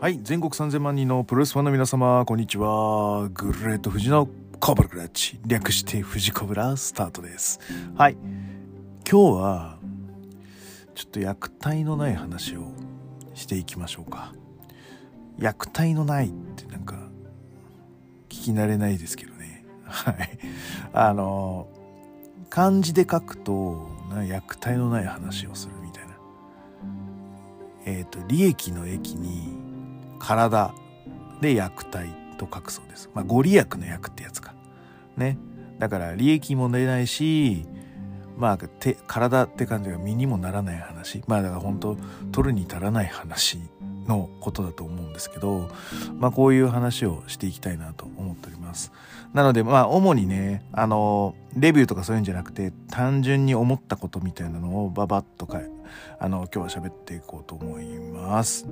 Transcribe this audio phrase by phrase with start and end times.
[0.00, 3.28] はい、全国3000万人のプロレスファンの皆様、こんにちは。
[3.30, 4.28] グレート富士の
[4.60, 7.58] コブラクラッチ、略して富士コブラスタートです。
[7.96, 8.16] はい、
[9.10, 9.78] 今日は、
[10.94, 12.70] ちょっと虐待のない話を
[13.34, 14.32] していきましょうか。
[15.40, 16.94] 虐待のないってなんか、
[18.28, 19.66] 聞き慣れないですけどね。
[19.82, 20.38] はい。
[20.92, 21.66] あの、
[22.50, 26.14] 漢字で書くと、な虐待のない話をするみたいな。
[27.84, 29.67] えっ、と、利益の益に、
[30.18, 30.74] 体
[31.40, 33.10] で虐待と書くそうです。
[33.14, 34.54] まあ、ご利益の役ってやつか。
[35.16, 35.38] ね。
[35.78, 37.66] だから、利益も出ないし、
[38.36, 41.22] まあ、手、体って感じが身にもならない話。
[41.26, 41.96] まあ、だから本当
[42.32, 43.58] 取るに足らない話
[44.06, 45.68] のことだと思うんですけど、
[46.18, 48.92] まあ、こういう話をしていきたいなと思っております。
[49.34, 55.60] なので、まあ、主にね、あの、レビューとかそういうんじゃなくて、単純に思ったことみたいなのをババッとか、
[56.18, 58.66] あの、今日は喋っていこうと思います。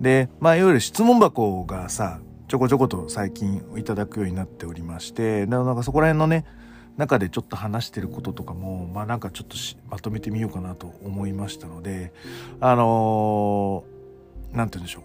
[0.00, 6.44] で、まあ、いわゆる質問箱がさ、ちょこちょこと最近いただくようになっておりまして、なんかそこら辺のね、
[6.96, 9.56] 中でちょっと話してることとかも、まあなんかちょっと
[9.88, 12.12] まとめてみようかなと思いましたので、
[12.60, 14.00] あのー
[14.52, 15.04] て言うんでしょう。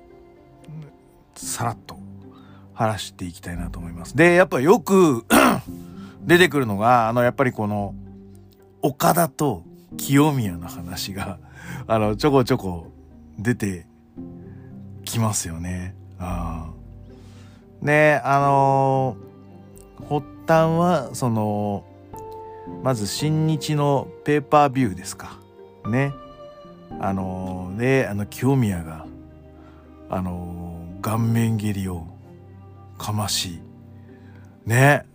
[1.36, 1.98] さらっと
[2.74, 4.16] 話していきたいなと思います。
[4.18, 5.26] で、やっぱよく
[6.22, 7.94] 出てくるのが、あの、やっぱりこの、
[8.82, 9.64] 岡田と
[9.98, 11.40] 清宮の話が、
[11.88, 12.92] あの、ちょこちょこ
[13.40, 13.86] 出て
[15.04, 15.96] きますよね。
[16.20, 19.26] あーで、あのー
[20.08, 21.84] 発端は、その、
[22.84, 25.40] まず新日のペーパービューですか。
[25.88, 26.14] ね。
[27.00, 29.06] あのーで、あの、清宮が、
[30.10, 32.08] あのー顔面蹴りを
[32.98, 33.60] かまし、
[34.66, 35.06] ね。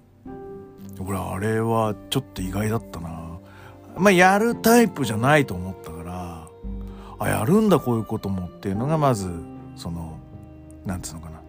[1.01, 3.39] 俺、あれはちょっと意外だったな。
[3.97, 5.90] まあ、やるタイプじゃないと思った、
[7.21, 9.31] あ、やるんだ、こういうこともっていうのが、まず、
[9.77, 10.19] その、
[10.85, 11.41] なんつうのかな。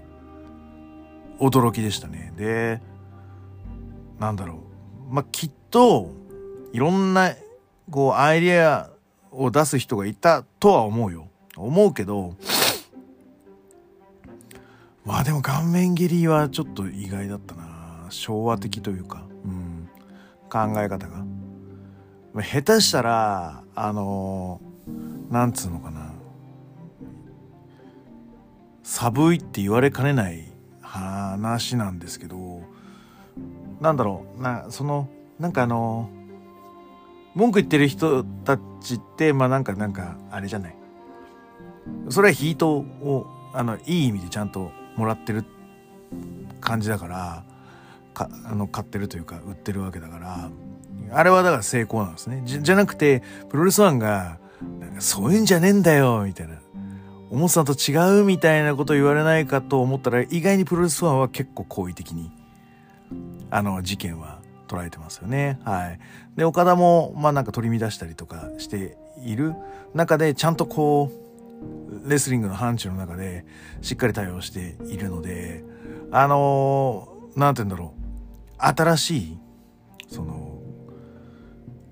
[1.40, 2.34] 驚きでしたね。
[2.38, 2.82] で、
[4.20, 4.60] なんだろ
[5.10, 5.14] う。
[5.14, 6.12] まあ、きっと、
[6.74, 7.34] いろんな、
[7.90, 8.92] こう、アイデア
[9.32, 11.30] を出す人がいたとは思うよ。
[11.56, 12.36] 思うけど、
[15.04, 18.08] まあでも顔面蹴りはちょっと意外だったな。
[18.10, 19.90] 昭和的というか、うん、
[20.50, 21.26] 考え方が。
[22.34, 24.62] ま下手したら、あの
[25.32, 26.12] なんつうのかな。
[28.84, 32.62] 寒いって言われかねない話なんですけど、
[33.80, 35.08] なんだろう、な、その、
[35.40, 36.10] なんかあの、
[37.34, 40.76] 文句言ってる人たちって、まあなんか、なんか、あれじゃない。
[42.10, 45.46] それはヒートを、あの、いい意味でちゃんともらってる
[46.60, 47.46] 感じだから、
[48.14, 50.50] か、あの、買ってるというか、売ってるわけだから、
[51.14, 52.42] あれはだから成功なんですね。
[52.46, 54.41] じじゃなくて、プロレスワンが、
[55.02, 56.56] そういうんじゃねえんだよ、みたいな。
[57.30, 62.32] 思ってたと違うみたいなこと言われないかと思ったら、意外にプロレスファンは結構好意的に、
[63.50, 65.60] あの、事件は捉えてますよね。
[65.64, 66.00] はい。
[66.36, 69.56] で、岡田も、まあなんか取り乱したりとかしている
[69.94, 71.12] 中で、ちゃんとこ
[72.06, 73.46] う、レスリングの範疇の中で、
[73.82, 75.64] しっかり対応しているので、
[76.12, 78.02] あのーなんて言うんだろう。
[78.60, 79.38] 新しい、
[80.10, 80.60] その、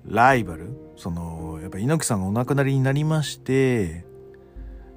[0.06, 0.68] ライバル
[1.00, 4.04] その、やっぱ猪木さんがお亡くなりになりまして、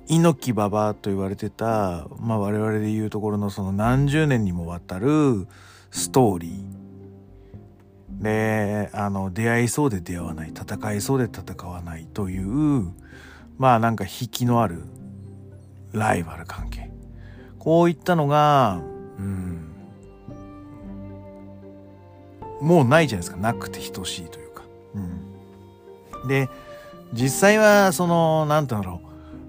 [0.09, 5.47] 猪木馬場と言われてた、まあ我々で言うところのその何十年にもわたる
[5.91, 8.21] ストーリー。
[8.21, 12.91] で、あの、出会いそうで出会わない、戦いそうで戦わないという、
[13.57, 14.83] まあなんか引きのある
[15.93, 16.91] ライバル関係。
[17.59, 18.81] こういったのが、
[19.17, 19.71] うん、
[22.59, 23.37] もうないじゃないですか。
[23.37, 24.42] なくて等しいという。
[26.27, 26.49] で、
[27.13, 29.07] 実際は、その、なんてうんだろう。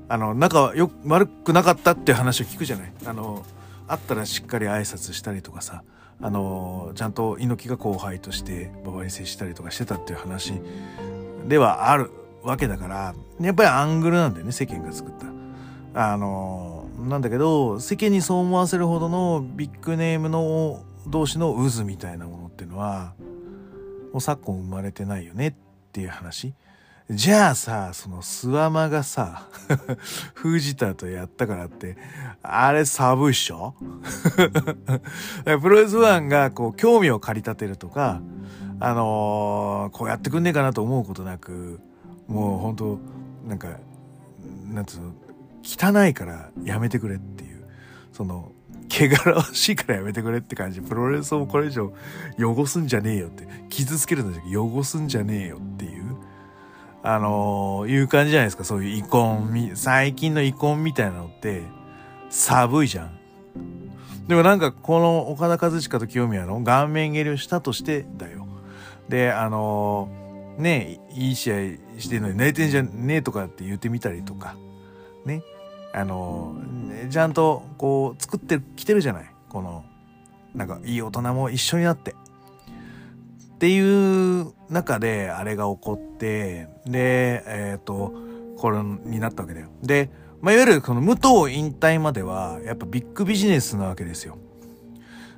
[0.08, 2.92] あの、仲よ、悪くなかったっていう話を聞くじゃない。
[3.06, 3.44] あの、
[3.88, 5.82] あったらしっかり挨拶したりとかさ、
[6.20, 10.54] あの、ちゃんと猪木が後輩として馬場に接したりとかしてたっていう話
[11.48, 12.10] ではある
[12.42, 15.12] わけだから、やっぱりアングルなんだよね、世間が作っ
[15.92, 16.12] た。
[16.12, 23.14] あの、なんだけど、世間にそう思わせるほどのビッグネームの同士の渦みたいなものっていうのは、
[24.12, 25.54] もう昨今生まれてないよねっ
[25.92, 26.54] ていう話。
[27.10, 29.46] じゃあさ、そのスワマがさ、
[30.34, 31.98] 藤田とやったからって、
[32.42, 33.74] あれ寒いっしょ？
[35.44, 38.22] プロレスファンがこう興味を駆り立てるとか、
[38.80, 41.78] あのーこうやってくんねえかなと思うことなく、
[42.26, 42.98] もう本当
[43.46, 43.68] なんか、
[44.72, 45.12] なんつうの、
[45.62, 47.66] 汚いからやめてくれっていう、
[48.12, 48.50] その、
[48.88, 50.80] 汚らわしいからやめてくれって感じ。
[50.80, 51.92] プロレスをこれ以上
[52.38, 56.03] 汚すんじゃねえよって、傷つけるんじゃなくて汚すんじゃねえよっていう、
[57.06, 58.64] あのーいう感じじゃないですか。
[58.64, 61.62] そういう遺恨、最近の遺恨みたいなのって、
[62.30, 63.18] 寒いじゃん。
[64.26, 68.46] でもなんかこの岡田和親と清宮の顔面蹴りをしたとしてだよ。
[69.10, 71.56] で、あのー、ねいい試合
[71.98, 74.56] してるのに泣いてんじゃねえとかって言ってみたりとか、
[75.26, 75.42] ね。
[75.92, 79.30] あのー、ちゃんとこう作ってきてるじゃない。
[79.50, 79.84] この、
[80.54, 82.14] なんかいい大人も一緒になって。
[83.64, 88.12] っていう中であれが起こって、で、えっ、ー、と、
[88.58, 89.70] これになったわけだよ。
[89.82, 90.10] で、
[90.42, 91.14] まあ、いわゆるこの武
[91.46, 94.36] 藤引退までは、やっぱビッグビジネスなわけですよ。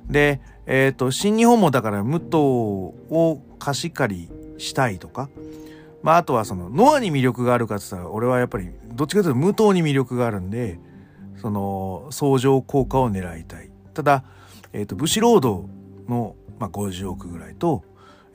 [0.09, 5.29] で、えっ、ー、と、新日本もだから武藤を貸し借りしたいとか、
[6.03, 10.81] まあ、あとはその、ノアに魅力があるかって言ったら、俺はやっぱり、どっちかというと武藤に魅力があるんで、
[11.37, 13.69] その、相乗効果を狙いたい。
[13.93, 14.25] ただ、
[14.73, 15.69] えっ、ー、と、武士ロード
[16.09, 17.85] の、まあ、50億ぐらいと、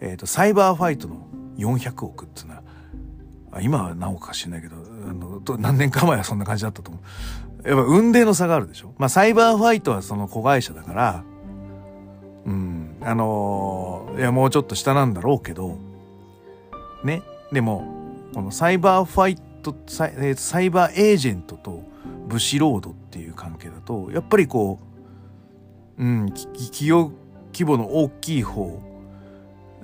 [0.03, 2.63] えっ、ー、と、サイバーファイトの400億っていうのは、
[3.63, 7.01] 今は何億か知んないけど、あの、何年か前はそんな感じだったと思
[7.65, 7.69] う。
[7.69, 8.93] やっぱ運命の差があるでしょ？
[8.99, 11.25] まあ、サイバーファイトはその子会社だから、
[12.45, 15.79] うん、あのー、いや、もうちょっと下なんだろうけど、
[17.05, 17.23] ね？
[17.53, 17.85] でも、
[18.35, 21.85] このサイバーファイト、サイえサイバーエージェントと
[22.27, 24.81] 武士ロードっていう関係だと、やっぱりこ
[25.97, 27.13] う、うん、企業
[27.53, 28.83] 規模の大きい方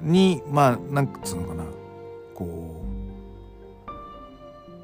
[0.03, 1.65] に、まあ、なんつうのかな、
[2.35, 2.83] こ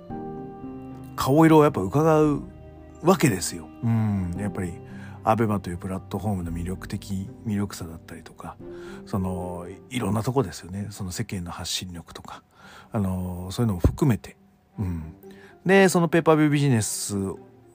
[0.00, 2.42] う、顔色をやっぱ伺う
[3.02, 3.68] わけですよ。
[3.82, 4.72] うん、やっぱり
[5.24, 8.56] アベマというプラットフォームの魅力的魅力さだったりとか
[9.06, 10.88] そのいろんなとこですよね。
[10.90, 12.42] その世間の発信力とか。
[12.92, 14.36] あのそういうのも含めて、
[14.78, 15.14] うん、
[15.66, 17.16] でそのペーパービュービジネス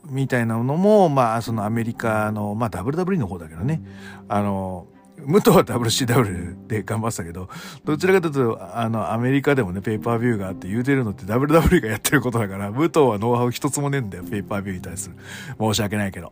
[0.06, 3.82] みたいなのもまあそのアメリカのまあ WWE の方だけどね。
[4.30, 4.88] あの
[5.26, 7.50] 武藤は WCW で頑張ってたけど、
[7.84, 15.16] どちらかというと、あの、アメリカでもね、ペーパービューがあって言うてるのって WW がやってることだから、武藤はノウハウ一つもねえんだよ、ペーパービューに対する。
[15.60, 16.32] 申し訳ないけど。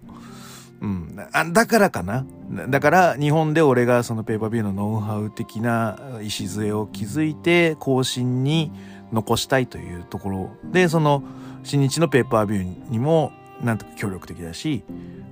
[0.82, 1.16] うん。
[1.32, 2.26] あだからかな。
[2.70, 8.72] だから、日本で俺がそのペーパービューのノウハウ的な礎を築いて、更新に
[9.12, 11.24] 残したいというところで、その、
[11.64, 13.32] 新日のペーパービューにも、
[13.62, 14.84] なんとか協力的だし、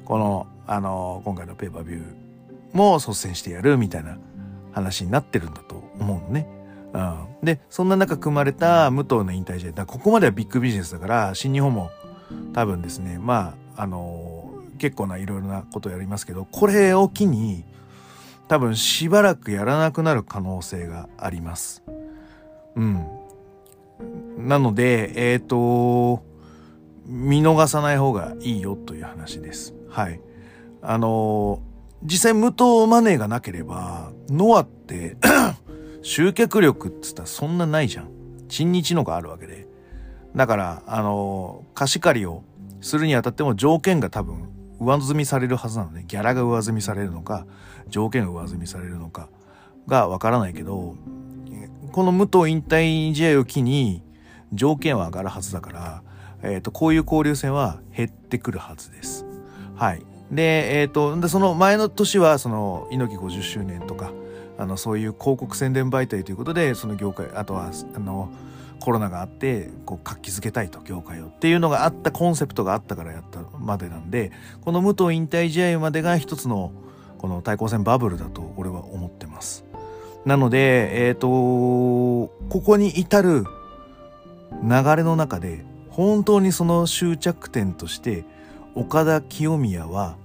[0.04, 2.25] この、あの、今回のペーパービュー、
[2.75, 4.18] も率先してやるみたいな
[4.74, 6.48] 話になってるんだと思うのね。
[6.94, 11.89] うん、でそんな中組まれた武藤の引退試合だここまではビッグビジネスだから新日本も
[12.54, 17.66] 多分ですねまああのー、結構ないろいろなことやりますけどこれを機に
[18.48, 21.83] 多分しばらくやらなくなる可能性があります。
[22.75, 23.06] うん。
[24.38, 26.24] なので、えっ、ー、と、
[27.07, 29.74] 見逃さない方がいいよという話です。
[29.89, 30.21] はい。
[30.81, 31.75] あのー
[32.06, 35.18] 実際無糖マネーがなければ、ノアって
[36.04, 38.10] 集客力って言ったらそんなないじゃん。
[38.48, 39.68] 新日のがあるわけで。
[40.36, 42.44] だから、あの、貸し借りを
[42.81, 44.50] するにあたっても条件が多分
[44.80, 46.06] 上積みされるはずなのね。
[46.07, 47.48] ギャラが上積みされるのか、
[47.90, 49.30] 条件が上積みされるのか
[49.88, 50.96] がわからないけど、
[51.92, 54.04] この武藤引退試合を機に
[54.54, 56.04] 条件は上がるはずだから、
[56.44, 59.25] えっ、ー、と、こういう交流戦は減ってくるはずです。
[59.75, 60.06] はい。
[60.35, 64.11] で、えっ、ー、と、その前の年は、その、猪木50周年とか、
[64.57, 68.29] あの、そういう広告宣伝媒体ということで、その業界、あとは、あの、
[68.79, 71.25] コロナがあって、こう、活気づけたいと、業界を。
[71.25, 76.71] っていうのがあった、コンセプトがあったからやったまでなんで、この武藤引退試合までが一つの、
[77.18, 79.65] この対抗戦バブルだと、俺は思ってます。
[80.25, 83.45] なので、えっ、ー、と、ここに至る
[84.63, 88.25] 流れの中で、本当にその終着点として、
[88.73, 90.18] 岡田清宮は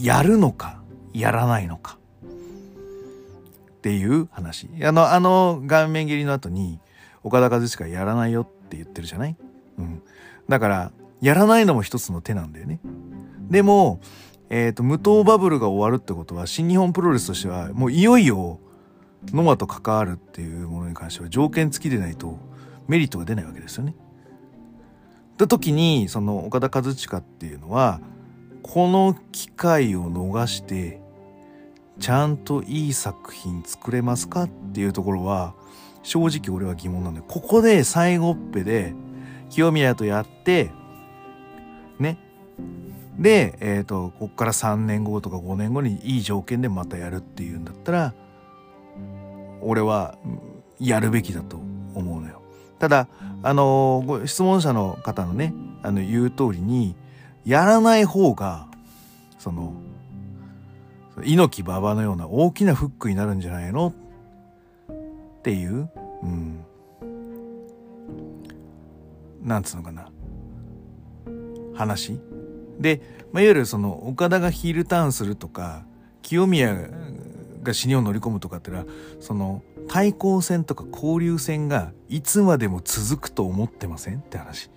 [0.00, 0.80] やるのか
[1.12, 1.98] やらないのか。
[2.22, 4.68] っていう話。
[4.82, 6.80] あのあの顔面蹴りの後に
[7.22, 9.36] 岡田和親やらないよって言ってるじゃない、
[9.78, 10.02] うん、
[10.48, 12.80] だからやらないのも一つの手なんだよね。
[13.48, 14.00] でも
[14.50, 18.60] えっ、ー、と無糖バブルが終わるってことは新日本プロレスとしてはもういよいよ
[19.32, 22.38] ノアと関わるっていうものに関しては条件付きでないと
[22.88, 23.94] メリットが出ないわけですよね。
[25.34, 28.00] った時にその岡田和親っていうのは
[28.68, 31.00] この機会を逃して
[32.00, 35.54] ちゃんといい作品作れますかっていうところは
[36.02, 37.24] 正直俺は疑問なんだよ。
[37.26, 38.92] ここで最後っぺで
[39.50, 40.72] 清宮とやって
[41.98, 42.18] ね
[43.18, 48.14] で、えっ、ー、とこっから3年後とか5年後にいい条件でまたやるっていうんだったら
[49.62, 50.18] 俺は
[50.78, 51.56] やるべきだと
[51.94, 52.42] 思うのよ。
[52.78, 53.08] ただ、
[53.42, 56.94] あのー、質問者の方のね、あの、言う通りに、
[57.46, 58.66] やらない方が、
[59.38, 59.72] その、
[61.22, 63.94] 猪木馬場のような大きなフックになるんじゃないの？
[65.38, 65.88] っていう、
[66.22, 66.64] うん。
[69.42, 70.10] なんつうのかな。
[71.74, 72.20] 話？
[72.80, 73.00] で、
[73.32, 75.86] まあ、いわゆるその岡田がヒールターンするとか
[76.22, 76.90] 清宮
[77.62, 78.84] が死にを乗り込むとかってのは
[79.20, 84.18] その対抗戦とか交流戦がいつまでも続くと思ってません？
[84.18, 84.68] って話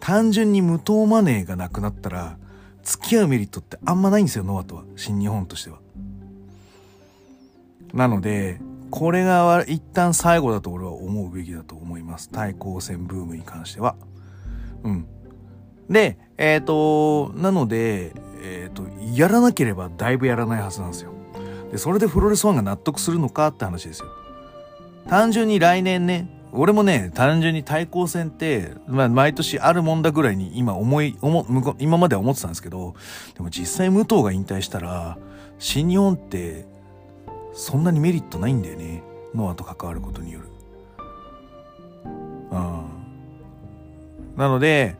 [0.00, 2.38] 単純に無糖マネーがなくなったら
[2.82, 4.84] 付き合うメリットってあんまないんですよノアとは。
[4.96, 5.78] 新日本としては。
[7.92, 12.30] なのでこれが一旦最後だと俺は思うべきだと思います。
[12.30, 13.96] 対抗戦ブームに関しては。
[14.84, 15.06] うん。
[15.90, 18.12] でえっ、ー、となので
[18.42, 21.12] えっ、ー、とやらなければだいぶやらないはずなんですよ。
[21.70, 24.06] でそれでプロレスファンが納得するのかって話ですよ。
[25.08, 32.96] 単純に来年ね俺もね単純に対抗戦って、まあ、毎年あるもんだぐらいに今思い思今までは思ってたんですけど
[33.34, 35.18] でも実際武藤が引退したら
[35.60, 36.66] 新日本って
[37.52, 39.02] そんなにメリットないんだよね。
[39.34, 40.48] ノアと関わることによる。
[42.04, 42.84] うん。
[44.36, 44.96] なので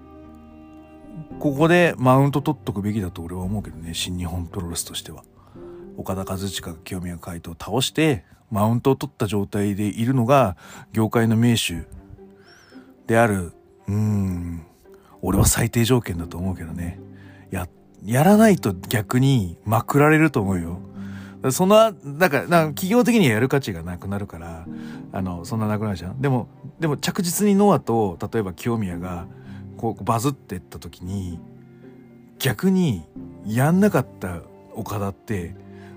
[1.40, 5.24] ここでマウント取っとくべきだと俺は思うけどね新日本プロレスとしては。
[5.96, 10.56] 岡田和親が清宮海斗を倒してマウントを取った状態でいるのが
[10.92, 11.86] 業界の名手
[13.06, 13.52] である。
[13.86, 14.62] うん。
[15.22, 17.00] 俺は最低条件だと思うけどね。
[17.50, 17.68] や
[18.04, 20.80] やらないと逆にまくられると思うよ。
[21.50, 24.66] そのだから企業的にはやる価値がなくなるから
[25.12, 26.20] あのそんななくなるじゃん。
[26.20, 26.48] でも
[26.80, 29.26] でも着実にノアと例えば清宮が
[29.76, 31.38] こうバズってった時に
[32.38, 33.04] 逆に
[33.46, 34.42] やんなかった
[34.74, 35.54] 岡田って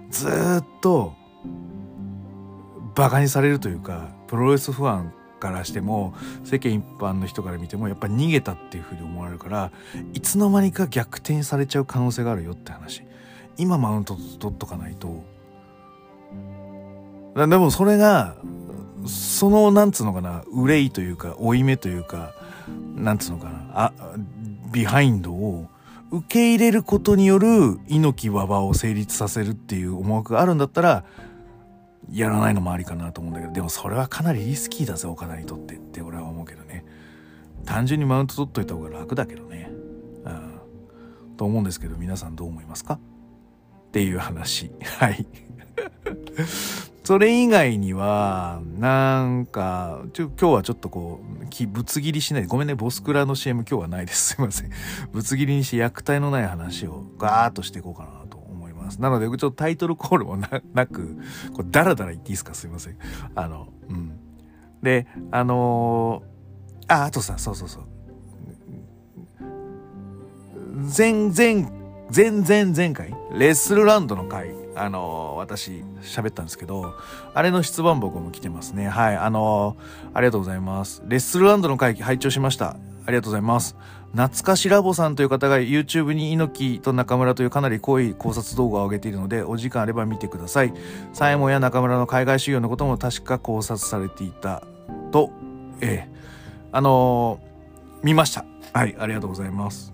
[0.10, 1.13] ずっと
[2.96, 9.72] バカにされるというかプロレスファンからしても世間一般の人から見てもやっぱ逃げたっていうふうに思われるから
[10.14, 13.04] いつの間にか逆転されちゃう可能性があるよって話。
[13.58, 15.24] 今マウント取っとかないと。
[17.36, 18.36] でもそれが
[19.08, 22.34] そのなんつうのかな憂いというか負い目というか
[22.96, 23.94] なんつうのかなあ
[24.72, 25.68] ビハインドを
[26.12, 31.06] 受け入れることによる猪木馬場を成立させるっていう思惑があるんだったら
[32.10, 36.86] やらないのもありかなと思うんだけどでもそれはかなりリスキーだぜ岡田にとってって俺は思うけどね。
[37.65, 39.70] 単純にマウント取っといた方が楽だけどね。
[40.25, 40.51] うん
[41.38, 42.96] と思うんですけど皆さんどう思いますか？
[42.96, 44.72] っていう話。
[45.00, 45.25] はい。
[47.03, 54.36] それ以外には、なんか、ちょ、今日はちょっとこう、き、ぶつ切りしない、ごめんね、ボスクラの CM 今日はないです。
[54.36, 54.70] すいません。
[55.12, 58.21] ぶつ切りにして虐待のない話をガーッとしていこうかな。
[58.92, 59.02] ます。
[59.02, 60.48] なので、ちょっとタイトルコールもな
[60.88, 61.18] く、
[61.54, 62.54] こう、ダラダラ言っていいですか？
[62.54, 62.98] すいません。
[63.36, 64.20] あの、うん。
[64.82, 67.84] で、あのー、あ、あとさ、そうそうそう。
[70.98, 71.72] 前、前、
[72.16, 76.94] 前、前、前回、レッスルランドの回、あの私喋ったんですけど、
[77.34, 78.88] あれの出版僕も来てますね。
[78.88, 79.76] はい、あの
[80.14, 81.04] ありがとうございます。
[81.06, 82.70] レッスルランドの会議拝聴しました。
[82.70, 83.76] ありがとうございます。
[84.13, 90.74] 懐かしラボさんという方が YouTube に猪木と中村というかなり濃い考察動画を上げているので、お時間あれば見てください。
[91.13, 94.63] サイモンや中村の海外修行のことも確か考察されていた
[95.12, 95.32] と、
[95.80, 96.22] ええ
[96.74, 97.39] あの
[98.03, 98.46] 見ました。
[98.74, 99.94] はい、ありがとうございます。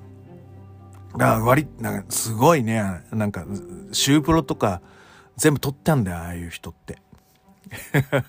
[1.20, 3.46] あ割なんかすごいねなんか
[3.92, 4.82] シュープロとか
[5.36, 7.00] 全部撮ったんだよああいう人って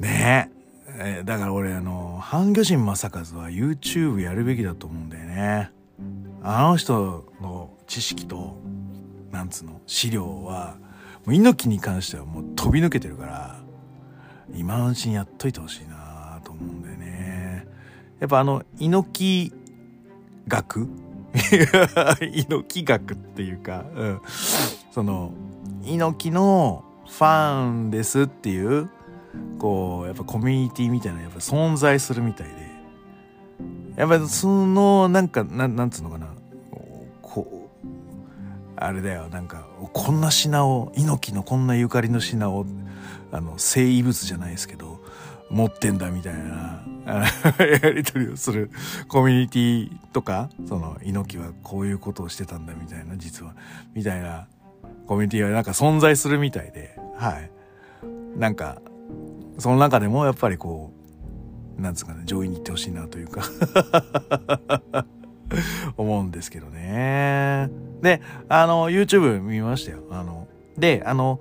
[0.00, 0.55] ねえ
[0.98, 5.70] えだから俺あの半魚人正和は YouTube やるべきだと思うんだよね。
[6.42, 8.56] あの人の知識と
[9.30, 10.76] なんつうの資料は
[11.24, 13.60] もう猪木に関してはもう飛び抜けてるから
[14.54, 17.66] 今のうちにやっといてほしいなと思うんだよね。
[18.20, 19.52] やっぱあの猪木
[20.48, 20.88] 学？
[22.32, 24.20] 猪木学っていうか、うん、
[24.90, 25.32] その
[25.84, 28.88] 猪木のファンですっていう
[29.58, 32.76] こうやっぱコミュニティみたいなやっぱ存在するみたいで。
[33.96, 36.28] やっぱりそのなんかななんつうのかな。
[37.22, 37.90] こう
[38.76, 39.28] あれだよ。
[39.28, 42.66] なんかこんな品を猪木のこんなゆかりの品を
[43.32, 45.00] あの生異物じゃないですけど
[45.50, 46.84] 持ってんだみたいな
[47.58, 48.70] やり取りをする。
[49.08, 53.54] コミュニティとかその猪木はこういうことをしてたんだみたいな実は。
[53.94, 54.46] みたいな
[55.06, 56.98] コミュニティはなんか存在するみたいで。
[57.16, 57.50] はい。
[58.38, 58.82] なんか
[59.58, 60.92] その中でもやっぱりこ
[61.78, 63.42] うなんつうかね上位に行ってほしいなというか
[65.96, 67.70] 思うんですけどね
[68.02, 70.48] であの YouTube 見ましたよあの
[70.78, 71.40] であの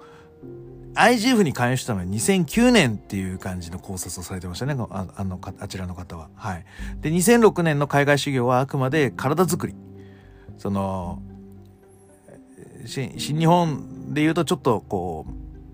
[0.95, 4.75] IGF に加入したのは2009年っていう感じの考察をされてましたね。
[4.89, 6.29] ああの、あちらの方は。
[6.36, 6.65] はい。
[7.01, 9.75] で、2006年の海外修行はあくまで体づくり。
[10.57, 11.22] その、
[12.86, 15.25] 新日本で言うとちょっとこ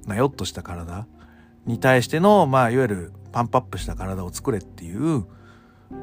[0.05, 1.05] う、なよっとした体
[1.65, 5.25] に対しての、まあ、いわゆるパンプアップした体を作れっていう、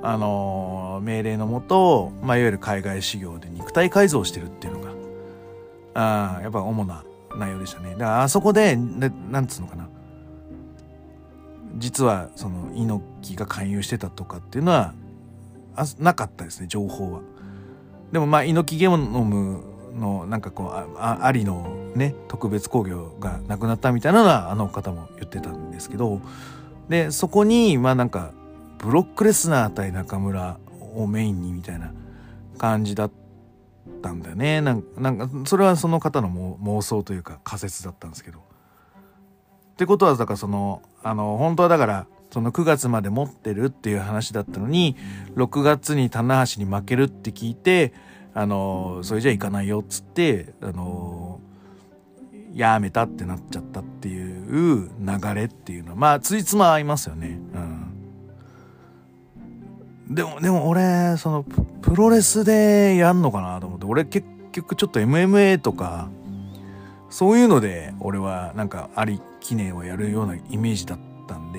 [0.02, 7.04] あのー、命令のもと、まあ、いわゆる海外修行で肉体改造してるっていうのが、あやっぱ主な
[7.36, 7.92] 内容でしたね。
[7.92, 9.88] だからあそこで、でなんつうのかな。
[11.76, 14.94] 実はその猪木が勧誘してたとかっていうのは
[15.76, 17.20] あなかったですね情報は。
[18.12, 19.62] でもまあ猪木ゲノム
[19.94, 26.20] のなんかこうあありのね特別工業がなくなったみたいなのはあの方も言ってたんですけど
[26.88, 28.32] でそこにまあなんか
[28.78, 30.58] ブロックレスナー対中村
[30.94, 31.92] をメインにみたいな
[32.58, 33.10] 感じだっ
[34.02, 36.28] たんだよねなんかそれはその方の
[36.62, 38.38] 妄想というか仮説だったんですけど。
[38.38, 38.40] っ
[39.78, 44.96] てことはだからそのあの本当はだからその9月まで持ってるっていう話だったのに
[45.36, 47.92] 6月に棚橋に負けるって聞いて
[48.38, 51.40] あのそれじゃいかないよっつってあの
[52.54, 57.36] やめたってなっちゃったっていう流れっていうのはまあついつま合いますよね。
[60.08, 61.44] うん、でもでも俺その
[61.82, 66.08] プロレスでやんのかなと思って俺結局ちょっと MMA とか
[67.10, 71.58] そういうので俺はなんかあり記念をやるようなイメージだったんで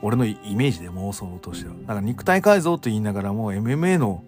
[0.00, 4.24] 俺のイメージで妄想としてはだか肉体改造と言いながらも MMA の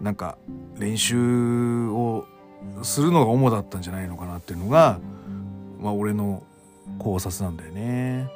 [0.00, 0.38] なんか
[0.78, 2.26] 練習を
[2.82, 4.98] するのが主だったんじゃないのかなっていうのが
[5.78, 6.42] まあ俺の
[6.98, 8.28] 考察なんだよね。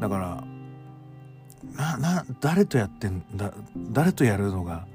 [0.00, 0.44] だから
[1.74, 4.86] なな誰とやってんだ誰とやるのが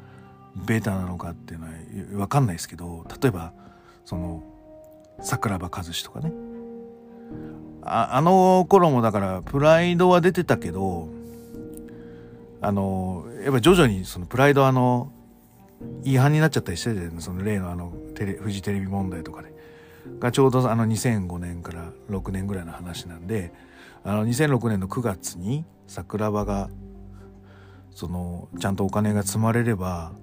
[0.66, 1.72] ベータなのかっていうのは
[2.12, 3.54] 分かんないですけど例えば
[4.06, 4.44] その
[5.22, 6.32] 桜庭和志とかね。
[7.84, 11.08] ああの頃もだからプライドは出てたけど
[12.60, 15.12] あのやっぱ徐々にそのプライドあの
[16.04, 19.56] 違反になっちゃったりしててその例のあのテレフジテレビ問題とかで、ね、
[20.20, 23.54] がちょうどあの2005年から6年ぐらいの話なんで
[24.04, 26.70] あの2006年の9月に桜庭が
[27.92, 30.14] そのちゃんとお金が積まれれば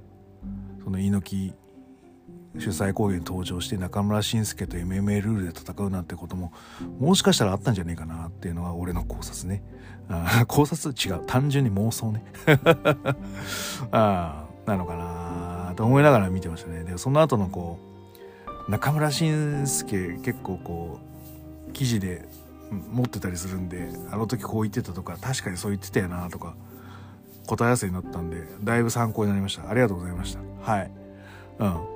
[0.83, 1.65] その猪木
[2.59, 6.53] 主催講義に登場して中村慎介と MMA ルールで戦うなんてことも
[7.01, 9.63] もしかしたらあったんじゃねえかなっていうのは俺の考察ね。
[10.09, 11.27] あ考察違う。
[11.27, 12.25] 単純に妄想ね。
[13.91, 15.24] ああなのかな。
[15.75, 16.85] と思いながら見てましたね。
[16.85, 17.79] でその後のこ
[18.69, 20.99] う中村慎介結構こ
[21.69, 22.27] う記事で
[22.93, 26.55] 持ってたりするんであの時こう言ってたとか確かにそう言ってたよなとか
[27.47, 29.69] 答え合わせになったんでだいぶ参考になりました。
[29.69, 30.73] ありがとうございました。
[30.73, 30.91] はい。
[31.59, 31.95] うん。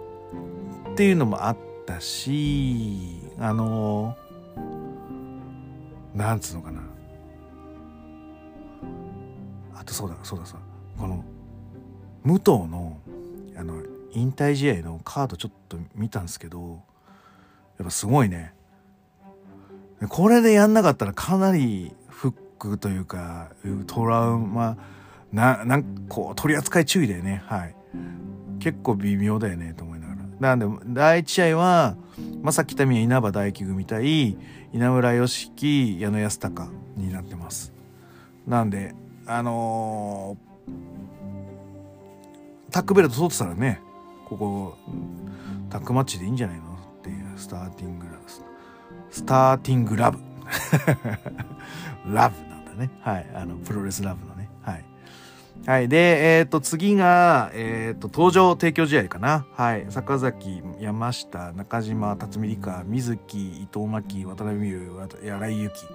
[0.93, 4.17] っていうのもあったしあの
[6.15, 6.83] なんつうのかな。
[9.75, 10.57] あとそうだそうださ
[10.99, 11.25] この
[12.25, 12.99] 武藤の
[13.59, 16.83] あの引退試合のカードちょっと見たんですけど
[17.79, 18.55] やっぱすごいね。
[20.09, 23.51] これでやんなかったらかなりフックというか
[23.89, 24.77] トラウマ
[25.33, 27.43] ななんこう取り扱い注意だよね。
[27.47, 27.75] はい。
[28.61, 30.19] 結構微妙だよねと思いながら。
[30.41, 31.97] なんで、第一試合は、
[32.43, 34.37] 正木民稲葉大輝組対
[34.73, 37.73] 稲村良樹、矢野康隆になってます。
[38.47, 38.95] なんで、
[39.27, 40.48] あのー、
[42.79, 43.83] タックベルト取ってたらね、
[44.29, 44.79] ここ、
[45.69, 48.19] タックマッチでいいんじゃないのっていう、スターティングラブ。
[49.11, 50.19] スターティングラブ。
[52.07, 52.89] ラブなんだね。
[53.01, 53.27] はい。
[53.35, 54.38] あの、プロレスラブの。
[55.67, 55.89] はい。
[55.89, 59.47] で、えっ、ー、と、次が、えっ、ー、と、登場提供試合かな。
[59.53, 59.87] はい。
[59.91, 64.91] 坂崎、山下、中島、辰巳理香、水木、伊藤真希、渡辺美優、
[65.23, 65.87] 柳井由紀。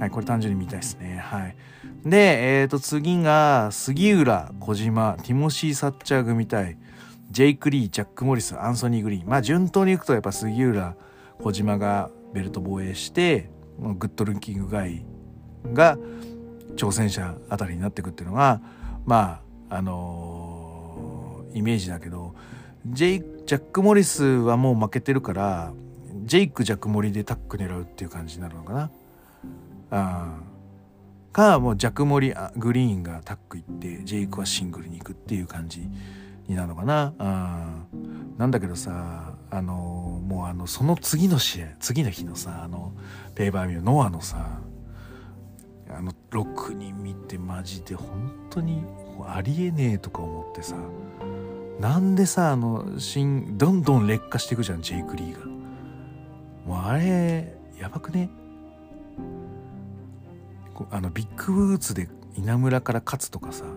[0.00, 0.10] はい。
[0.10, 1.18] これ単純に見たいですね。
[1.18, 1.56] はい。
[2.04, 6.76] で、えっ、ー、と、次が、杉浦、小島、ティモシー・サッチャー組対、
[7.30, 9.28] ジェイク・リー、ジャック・モリス、アンソニー・グリーン。
[9.28, 10.96] まあ、順当にいくと、やっぱ杉浦、
[11.40, 15.04] 小島がベルト防衛して、グッドルンキングガイ
[15.72, 15.96] が
[16.76, 18.60] 挑戦者あたりになっていくっていうのが、
[19.04, 22.34] まああのー、イメージだけど
[22.86, 25.72] ジェイジャック・モリスはもう負けてるから
[26.24, 28.90] ジェイク・ジャック・モリでタック狙うっていう感じになるのかな。
[29.90, 30.38] あ
[31.32, 35.88] かもうジャック・モリグリーンがタック行ってジェイクはシングルに行くっていう感じ
[36.46, 37.14] になるのかな。
[37.18, 37.84] あ
[38.38, 42.92] なんだけどさあのー、もうあのその次の試合次の日のさあの
[43.34, 44.60] ペーパーミューノアのさ
[46.02, 48.82] あの6人見てマジで本当に
[49.24, 50.74] ありえねえとか思ってさ
[51.78, 55.46] なんでさあの新どんどん劣化していくじゃんジェイク・リーが。
[56.66, 58.30] もうあれやばくね？
[60.90, 63.74] あのビッグブーツで稲村から勝つとかさも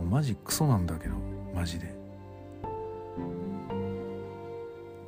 [0.00, 1.16] うマジクソなんだけど
[1.54, 1.94] マジで。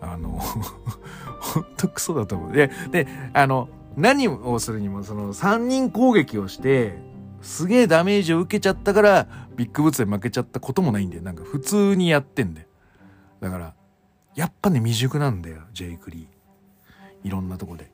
[0.02, 2.52] あのほんとクソだと思う。
[2.52, 6.98] でであの何をするにもその3人攻撃をして
[7.42, 9.26] すげえダメージを受けちゃったから
[9.56, 11.22] ビッグブーツで負けちゃったこともないんだよ。
[11.22, 12.66] なんか普通にやってんだよ。
[13.40, 13.74] だから
[14.34, 17.26] やっぱね未熟なんだよジェイク・リー。
[17.26, 17.92] いろんなとこで。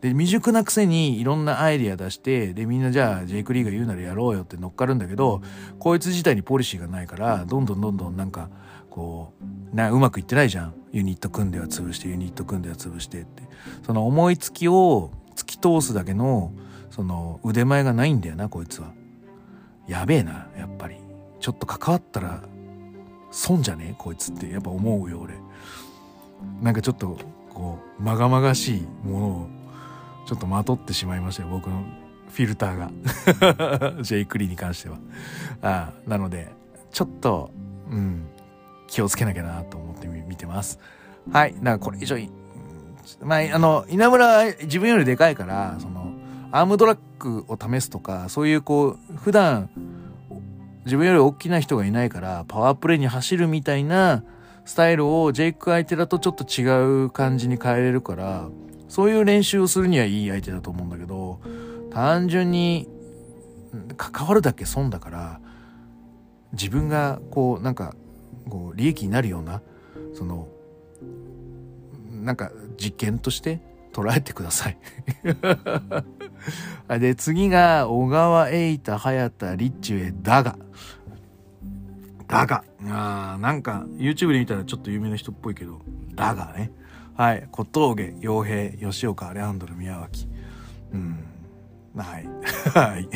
[0.00, 5.42] で未熟なくせにいろんなアイディア出してでみんなじゃあジェイク・リーが言うならやろうよって乗っかるんだけど
[5.78, 8.50] こいつ自体にポリシーがないからどんどんどんどんなんか
[8.90, 10.74] こうなうまくいってないじゃん。
[10.92, 13.42] ユニット組んでは潰してユニット組んでは潰してって。
[13.86, 16.52] その思いつきを突き通すだけの
[16.90, 18.92] その腕前がないんだよなこいつは。
[19.88, 20.96] やべえなやっぱり。
[21.40, 22.42] ちょっと関わったら
[23.32, 25.34] 損じゃねえこいつってやっぱ思うよ俺。
[26.60, 27.18] なんかちょっと
[27.52, 29.48] こうまがまがしいものを
[30.26, 31.84] ちょっとまとってしまいましたよ僕の
[32.30, 32.90] フィルターが。
[34.02, 34.98] ジェイクリーに関しては。
[35.62, 36.52] ああなので
[36.90, 37.50] ちょっと
[37.90, 38.26] うん
[38.86, 40.78] 気をつけなきゃなと思って見てます。
[41.30, 42.16] はいだからこれ以上
[43.20, 46.12] まああの稲村は自分よりでかいからその
[46.50, 49.70] アームドラッグを試すとかそういうこう普段
[50.84, 54.24] 自分より大きな人がいないからパワープレイに走るみたいな
[54.64, 58.48] スタイルをジェイク相手だとちょっと違う感じに変えれるから
[58.88, 61.40] そういう練習をするにはいい相手だと思うんだけど
[61.90, 62.88] 単純に
[63.96, 65.40] 関わるだけ損だから
[66.52, 67.94] 自分がこうなんか
[68.48, 69.62] こう利益になるような
[70.14, 70.48] その
[72.22, 73.60] なんか実験として
[73.92, 74.78] 捉えてください
[76.98, 80.56] で、次が、小川栄太、早田、リッチウェイ、だが。
[82.26, 82.64] だが。
[82.88, 85.80] あなんか、YouTube で見たらちょっと有名な人っぽいけど、
[86.14, 86.72] だがね。
[87.14, 87.46] はい。
[87.50, 90.26] 小峠、洋平、吉岡、アレハンドル、宮脇。
[90.92, 91.18] うん。
[91.96, 92.28] はい。
[92.74, 93.08] はい。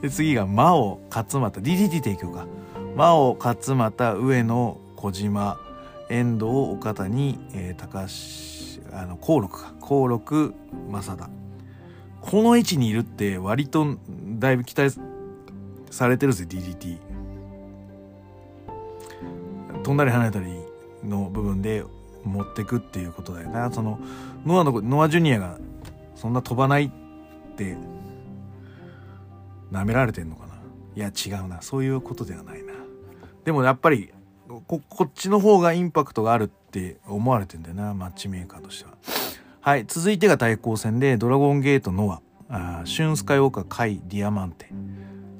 [0.00, 2.46] で、次が、真央、勝俣、DDT 提供か。
[2.96, 5.58] 真央、勝俣、上野、小島、
[6.08, 9.74] 遠藤、岡谷、えー、高橋、あの、幸六か。
[9.80, 10.54] 幸六、
[10.90, 11.30] 正田。
[12.20, 13.98] この位置にいるって割と
[14.38, 14.98] だいぶ期待
[15.90, 16.98] されてるぜ DDT
[19.84, 20.46] 飛んだり離れたり
[21.04, 21.84] の部分で
[22.24, 23.70] 持ってくっていうことだよな。
[23.70, 24.00] その
[24.44, 25.58] ノアのノアジュニアが
[26.16, 26.90] そんな飛ばないっ
[27.54, 27.76] て
[29.70, 30.54] 舐められてんのかな。
[30.96, 31.62] いや違うな。
[31.62, 32.72] そういうことではないな。
[33.44, 34.10] でもやっぱり
[34.48, 38.92] こっちの方がインパクトがあるって思われてんだよなマッチメーカーとしては
[39.66, 39.84] はい。
[39.88, 44.68] 続いてが対抗戦で、ドラゴンゲートノア、あシュンスカイウォーカー、カイ、ディアマンテ。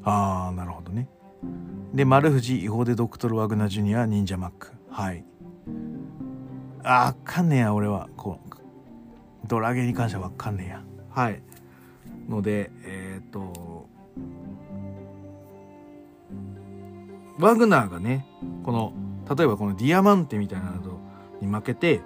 [0.03, 1.07] あー、なるほどね。
[1.95, 4.73] で、丸藤、違法でドクトル・ワグナ・ジュニア、忍者マック。
[4.91, 5.25] はい。
[6.83, 8.09] あー、かんねや、俺は。
[8.17, 10.83] こう、ドラゲに関してはわかんねえや。
[11.11, 11.41] はい。
[12.29, 13.89] ので、えっ、ー、と、
[17.39, 18.27] ワグナーがね、
[18.65, 18.93] この、
[19.37, 21.01] 例えばこのディアマンテみたいなの
[21.41, 22.01] に負けて、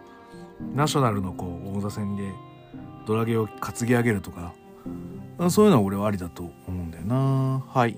[0.74, 2.30] ナショナルのこう王座戦で
[3.06, 4.52] ドラゲを担ぎ上げるとか
[5.48, 7.64] そういうのは俺はありだと思うんだよな。
[7.66, 7.96] はい。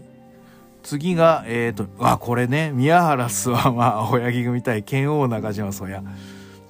[0.85, 6.05] 次がえっ、ー、とあこれね宮原諏訪間 青柳組対剣王中島宗也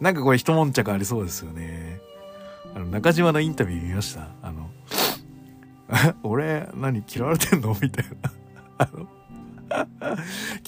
[0.01, 2.01] なんかこれ一悶着ありそうですよね。
[2.75, 4.29] あの中島のインタビュー見ました？
[4.43, 4.71] あの
[6.25, 7.77] 俺何嫌われてんの？
[7.81, 8.31] みたいな。
[8.79, 9.07] あの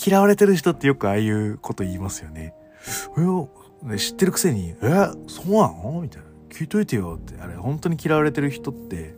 [0.04, 2.54] 嫌われてる人ってよくああいうこと言いますよね。
[3.84, 7.34] で知ってるくせに「えそうなの?」みたいな「聞いといてよ」って。
[7.40, 9.14] あれ本当に嫌われてる人って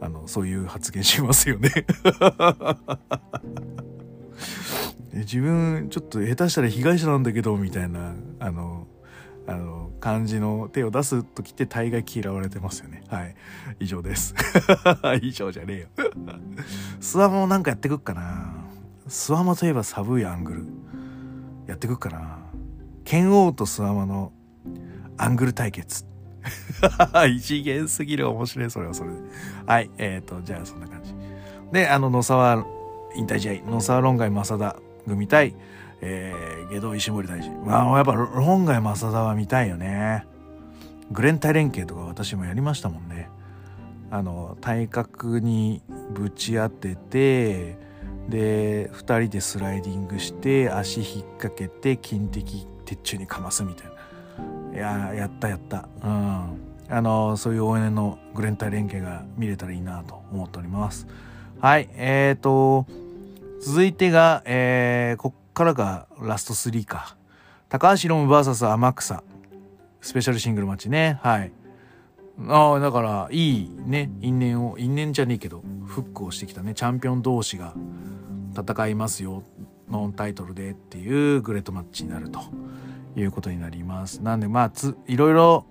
[0.00, 1.70] あのそういう発言しますよね。
[5.14, 8.86] 自分ちょっと下手したら被害者なんだけどみたいなあの
[9.46, 13.02] あの感じの手を出す時って大概嫌われてますよね。
[13.08, 13.34] はい。
[13.80, 14.34] 以上です。
[15.22, 15.88] 以上じゃねえよ。
[17.00, 18.57] スワモなんかやってくっかな。
[19.08, 20.66] スワモといえば寒いアングル
[21.66, 22.38] やってくっかな
[23.04, 24.32] 剣王とスワマの
[25.16, 26.04] アングル対決。
[27.28, 29.16] 異次元すぎる面白い、それはそれで。
[29.66, 31.14] はい、えっ、ー、と、じゃあそんな感じ。
[31.72, 32.64] で、あの、野沢
[33.16, 35.54] 引退試合、野沢論外正田組対、
[36.00, 37.64] えー、下道石森大臣。
[37.64, 40.26] まあ、やっぱ論外正田は見たいよね。
[41.10, 43.30] グレンタイ連携とか私もやりましたもんね。
[44.10, 47.87] あの、体格にぶち当てて、
[48.28, 53.92] で、二人でスライディングして、足引っ掛けて、金的鉄柱にかますみたいな。
[54.74, 55.88] いややったやった。
[56.02, 56.68] うん。
[56.90, 61.06] あのそういう応援のグレンタイ連携が見れたらいいなと思っております。
[61.60, 61.88] はい。
[61.92, 62.86] えーと
[63.60, 67.16] 続いてが、えー、こっからがラスト3か。
[67.68, 69.24] 高橋ロム VS 天草。
[70.00, 71.18] スペシャルシングルマッチね。
[71.22, 71.50] はい。
[72.46, 74.10] ああだからいいね。
[74.20, 76.74] 因縁を因縁じゃねえけどフックをしてきたね。
[76.74, 77.74] チャンピオン同士が
[78.56, 79.42] 戦いますよ。
[79.90, 82.40] ノンタイトルでっていうグレートマッチになると。
[83.16, 84.22] いうことになります。
[84.22, 85.64] なんでまあついろいろ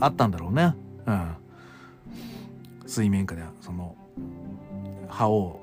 [0.00, 0.74] あったんだろうね。
[1.06, 1.36] うん。
[2.86, 3.96] 水面下ではその
[5.08, 5.60] 覇王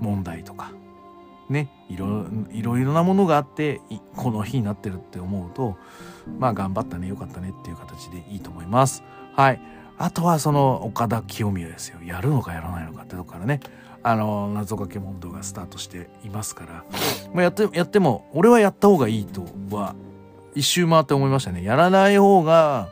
[0.00, 0.72] 問題とか。
[1.48, 1.68] ね。
[1.88, 3.80] いろいろいろなものがあって
[4.14, 5.76] この日になってるって思うと
[6.38, 7.08] まあ頑張ったね。
[7.08, 9.02] よかったねっていう形でいいと思います。
[9.36, 9.60] はい。
[9.98, 11.98] あとはその岡田清宮ですよ。
[12.02, 13.60] やるのかやらないのかってとこからね。
[14.02, 16.84] あの謎かけ問答がスタートしていますから、
[17.34, 19.96] まあ、やってやっても俺はやった方がいいとは
[20.54, 21.62] 一周回って思いましたね。
[21.62, 22.88] やらない方が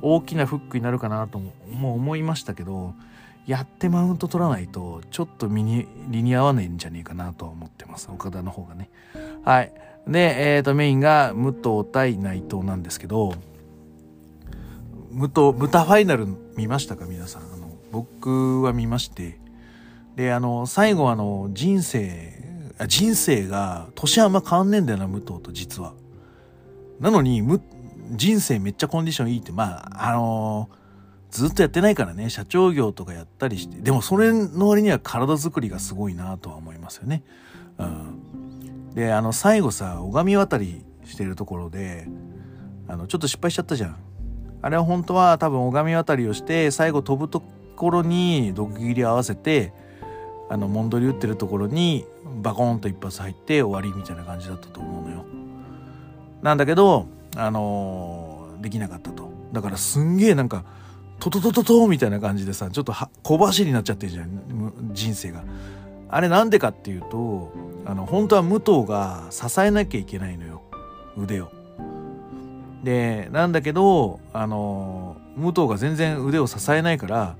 [0.00, 1.52] 大きなフックになるかなとも
[1.92, 2.94] う思いましたけど
[3.46, 8.08] やってマウント取らないとちょっと身に理に合わないんじゃねえかなとは思ってます。
[8.10, 8.90] 岡田の方がね。
[9.44, 9.72] はい。
[10.06, 13.34] でえっ、ー、とメインが武藤対内藤なんですけど
[15.10, 17.06] 武藤豚ファイナル見ましたか？
[17.06, 17.42] 皆さん。
[17.42, 19.38] あの僕は見まして。
[20.16, 25.94] であの最後あの人生人生が年あんま変わんねえんだよな武藤と実は。
[27.00, 27.42] なのに
[28.10, 30.68] 人生めっちゃコンディションいいってまああの
[31.30, 32.30] ずっとやってないからね。
[32.30, 33.80] 社長業とかやったりして。
[33.80, 37.22] でもそれの割には体作りがすごいなとは思いますよね。
[37.78, 42.08] うん、であの最後さ拝み渡りしてるところで
[42.88, 43.96] あのちょっと失敗しちゃったじゃん。
[44.60, 47.42] あれは本当は多分拝み渡りをして最後飛ぶと
[47.76, 49.72] ころに毒斬り合わせて
[50.50, 52.06] あのモンドリ打ってるところに
[52.42, 55.24] バコーンと一発入って終わりみたいな感じだったと思うのよ。
[56.42, 59.28] なんだけどあのー、できなかったと。
[59.52, 60.64] だからすんげえなんか
[61.20, 65.42] トトトトトみたいな感じでさちょっと小走りになっちゃってるじゃん人生が。
[66.10, 67.52] あれなんでかっていうと
[67.84, 70.62] あの本当は武藤が支えなきゃいけないのよ
[71.16, 71.57] 腕を。
[72.82, 77.36] でなんだけどあの武藤が全然腕を支えないから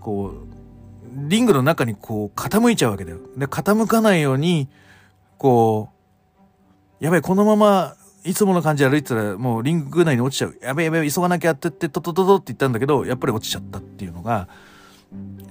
[0.00, 3.18] こうリングの中にこう傾いちゃうわけだよ。
[3.36, 4.68] で傾かないように
[5.38, 5.90] こ
[7.00, 7.96] うやばいこのまま
[8.26, 10.58] いつもの感じで歩いてたらもうリング内に落ちちゃう。
[10.60, 14.48] やべやべ急がなきゃってってトトトトって言ったんだけど、やっぱり落ちちゃったっていうのが、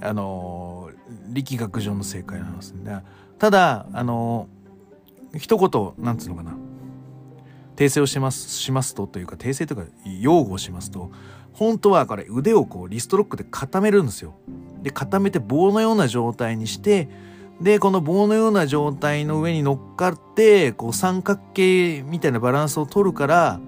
[0.02, 0.90] あの、
[1.30, 3.02] 力学上の正解なんですね。
[3.38, 4.48] ただ、あの、
[5.34, 6.52] 一言、なんつうのかな。
[7.76, 9.86] 訂正をします、しますとというか、訂正というか、
[10.20, 11.10] 擁護をしますと、
[11.52, 14.34] 本当はこれ腕をこうリストロックで固めるんですよ。
[14.82, 17.08] で、固めて棒のような状態にして、
[17.60, 23.60] で、この棒のような状態の上に乗っかって、こう三角形みたいなバランスを取るから、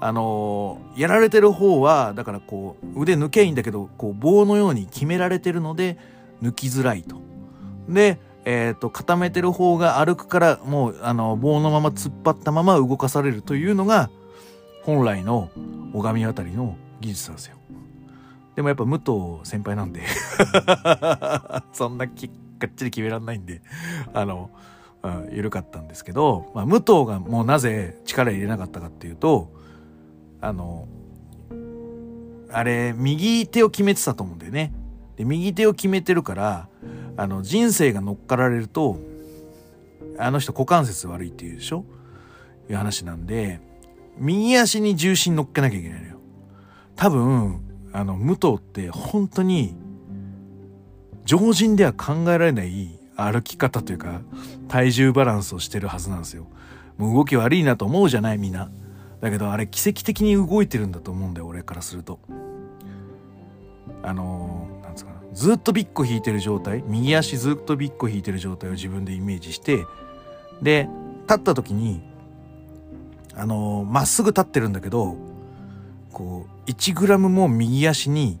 [0.00, 5.96] あのー、やられてる方は、だからこう、腕抜けいいんだけど、こう棒のように決められてるので、
[6.42, 7.16] 抜きづらいと。
[7.88, 14.08] で、え、ー、と、固めてる方が歩くから、もう、あの、棒のまま突っ張ったまま動かされるというのが、
[14.84, 15.50] 本来の
[15.92, 17.56] 拝み渡りの技術なんですよ。
[18.54, 20.00] でもやっぱ武藤先輩なんで
[21.74, 23.60] そんなきがっちり決めらんないんで、
[24.14, 24.50] あの、
[25.02, 29.52] うん、緩かったんですけど、まあ、武藤がもうなぜ力入れなかったかっていうと、
[30.40, 30.86] あの、
[32.50, 34.72] あれ、右手を決めてたと思うんだよね。
[35.16, 36.68] で、右手を決めてるから、
[37.16, 38.98] あの、人生が乗っかられると、
[40.18, 41.84] あの人股関節悪いっていうでしょ？
[42.70, 43.60] いう話なんで、
[44.18, 46.16] 右足に重心乗っけなきゃいけないのよ。
[46.94, 47.60] 多分、
[47.92, 49.74] あの、武藤って本当に
[51.24, 54.20] 常人では考えられない歩き方というか
[54.68, 56.46] 体重バランスをしてるはずなんですよ。
[56.98, 58.70] もう動き悪いなと思うじゃないみんな。
[59.20, 62.20] だけどあれ奇跡的に動いてるんだと思うんだよ俺からすると。
[64.02, 64.65] あのー、
[65.36, 69.84] ずっとビッコ引いてる状態右足ずっとビッコ引いてる状態を自分でイメージして
[70.62, 70.88] で
[71.28, 72.02] 立った時に
[73.34, 75.14] あのま、っすぐ立ってるんだけど
[76.10, 78.40] こう1グラムも右足に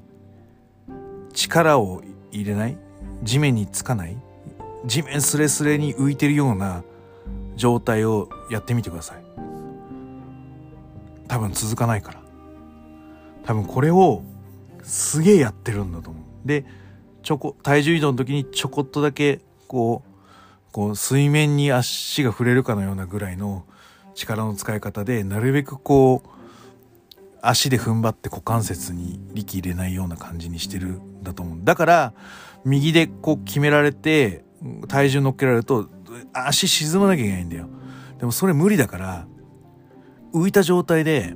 [1.34, 2.78] 力を入れない
[3.22, 4.16] 地面につかない
[4.86, 6.82] 地面スレスレに浮いてるような
[7.56, 9.22] 状態をやってみてください。
[11.28, 12.20] 多分続かないから。
[13.44, 14.22] 多分これを
[14.82, 16.22] すげえやってるんだと思う。
[16.46, 16.64] で
[17.26, 23.64] ちょこ体重移動の時にちょこっとだけこうこう水面に足が触れるかのようなぐらいの
[24.14, 26.28] 力の使い方でなるべくこう
[27.42, 31.58] 足で踏ん張って股関節に力入れないような感じにしてるんだと思う。
[31.64, 32.14] だから、
[32.64, 34.44] 右でこう決められて、
[34.88, 35.88] 体重乗っけられると、
[36.32, 37.68] 足沈まなきゃいけないんだよ。
[38.18, 39.26] でもそれ無理だから、
[40.32, 41.34] 浮いた状態で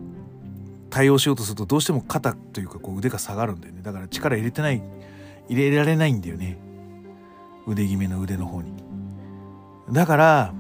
[0.91, 3.83] 対応しようとするとどうしても肩というかこう腕が下がるんだよね。
[3.83, 4.83] だから力入れてない、
[5.51, 6.59] 入れられないんだよね。
[7.67, 8.73] 腕決めの腕の方に。
[9.93, 10.55] だから、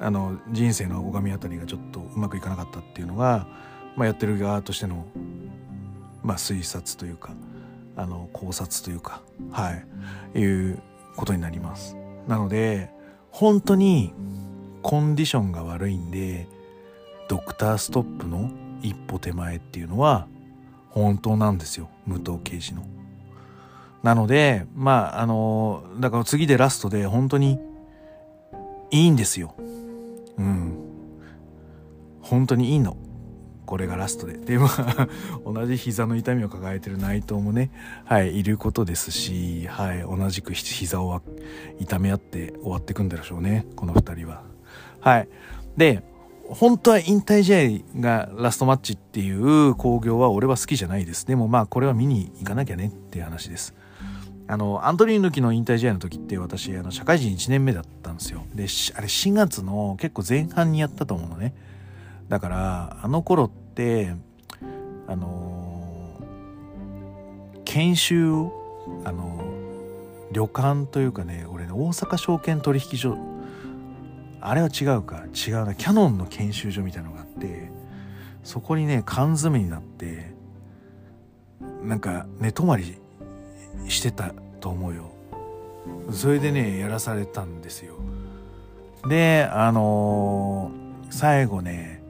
[0.00, 3.46] あの、人生の拝みあたりがちょっとうまくいかなかったっていうのが、
[3.98, 5.06] まあ、やってる側としての、
[6.22, 7.32] まあ、推察というか
[7.96, 9.72] あの考察というかは
[10.34, 10.80] いいう
[11.16, 11.96] ことになります
[12.28, 12.90] なので
[13.32, 14.14] 本当に
[14.82, 16.46] コンディションが悪いんで
[17.28, 18.50] ドクターストップの
[18.82, 20.28] 一歩手前っていうのは
[20.90, 22.84] 本当なんですよ武藤刑事の
[24.02, 27.58] なので、まあ、あの、だから次でラストで本当に
[28.90, 29.54] いいんですよ。
[30.38, 30.78] うん。
[32.22, 32.96] 本当にいいの。
[33.66, 34.38] これがラストで。
[34.38, 35.08] で、まあ、
[35.44, 37.70] 同じ膝の痛みを抱えてる内藤もね、
[38.04, 41.20] はい、いることですし、はい、同じく膝を
[41.78, 44.42] 痛め合って終わっていくんでしょうね、この二人は。
[45.00, 45.28] はい。
[45.76, 46.02] で、
[46.48, 51.26] 本当は引退試合がラストマッチっていう興行は俺は好きじゃないです。
[51.26, 53.74] でもまあこれは見に行かなきゃねっていう話です。
[54.50, 58.46] あの、アントニー抜きの引退試合の時って私、あの、社会人1年目だったんですよ。
[58.54, 61.54] で、あれ4月の結構前半にやったと思うのね。
[62.30, 64.14] だから、あの頃って、
[65.06, 73.18] あのー、研修を、あのー、旅館というかね、俺ね、大阪証券取引所、
[74.40, 77.70] あれは違うか、違うな、キャノンの研修所みたいなのがあって、
[78.44, 80.32] そこにね、缶詰になって、
[81.82, 82.98] なんか寝泊まり
[83.88, 85.10] してたと思うよ。
[86.12, 87.94] それでねやらされたんですよ。
[89.08, 92.02] であのー、最後ね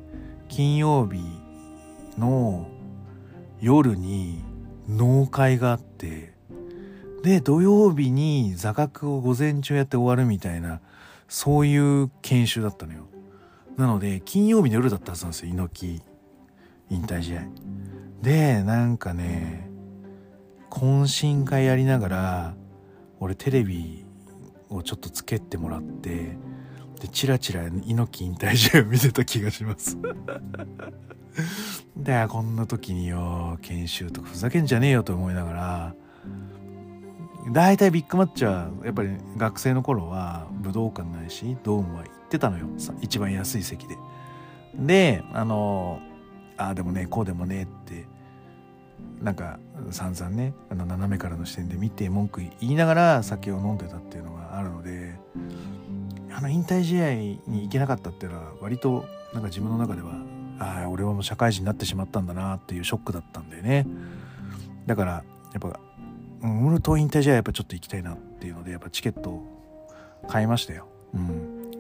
[0.49, 1.21] 金曜日
[2.19, 2.67] の
[3.61, 4.43] 夜に
[4.88, 6.33] 納会があって
[7.23, 10.81] で土曜日に座学を午前中やって終わるみたいな
[11.29, 13.07] そういう研修だったのよ。
[13.77, 16.03] なので金曜日の夜だったはずなんですよ猪木
[16.91, 17.43] 引退試合。
[18.23, 19.67] でなんかね
[20.70, 22.54] 懇親会やりながら
[23.20, 24.04] 俺テレビ
[24.68, 26.37] をちょっとつけてもらって
[27.00, 29.96] でチラチラ猪木引退試合を見てた気がします。
[31.96, 35.94] でこんな時によ研修とかふざけんじゃねえよと思いながら
[37.52, 42.66] 大体ビッグマッチはやっぱり学生の頃は武道館ないしドームは行ってたのよ。
[43.00, 43.96] 一番安い席で。
[44.74, 46.00] であの
[46.57, 48.07] ああでもねこうでもねって
[49.22, 49.59] なんか
[49.90, 55.14] 散々ねあの斜めからの視点で見て文句言いながら酒を飲んでたっていうのがあるので
[56.33, 60.12] あの引退試合に行けなかったっていうのは割となんか自分の中では
[60.61, 63.87] ああ俺はもう社会人になってしまったんだなっていうショックだったんでね
[64.87, 65.12] だから
[65.52, 65.81] やっぱ
[66.40, 69.42] ムルト引退試合やっぱちょっと行きたいなっていうのでやっぱチケット
[70.28, 70.87] 買いましたよ。
[71.14, 71.70] うん、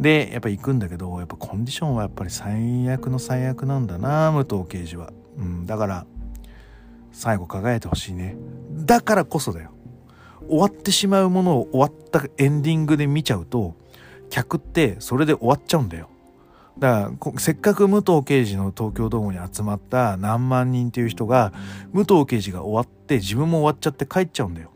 [0.00, 5.12] でやっぱ行くんだけどやっぱコンディションはやっぱり最悪の最悪なんだな武藤刑事は。
[5.36, 6.06] うん、だから
[7.12, 8.36] 最後輝いてほしいね。
[8.72, 9.72] だからこそだよ。
[10.48, 13.76] 終わってしまうものを終わったエンディングで見ちゃうと
[14.28, 16.08] 客ってそれで終わっちゃうんだよ。
[16.78, 21.52] だからせっかく武藤刑事の東京ドームに集まった何万人っていう人が
[21.92, 24.70] 武藤刑事が終わって自分も終わっちゃって帰っちゃうんだよ。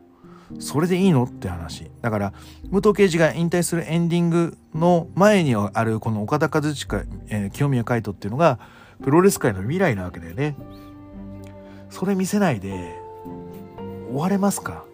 [0.60, 1.90] それでいいのって話。
[2.02, 2.32] だから
[2.70, 8.58] 武藤刑事が引退するエンディングの前にあるこの岡田和親、えー、清宮海斗っていうのが
[9.02, 10.54] プロレス界の未来なわけだよね。
[11.98, 12.94] それ見せないで
[14.10, 14.84] 終われますか？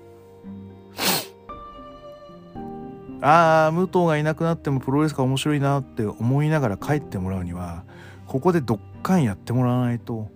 [3.21, 7.83] ああ武藤がいなくなってもプロレスが面白いなって思いながら帰ってもらうには
[8.29, 10.31] ここでどっかんやってもらわないと。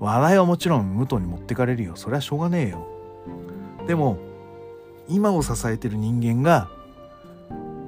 [0.00, 1.94] 話題はもちろん武藤に持ってかれるよ。
[1.94, 2.84] それはしょうがねえよ。
[3.86, 4.18] でも
[5.08, 6.68] 今を支えてる人間が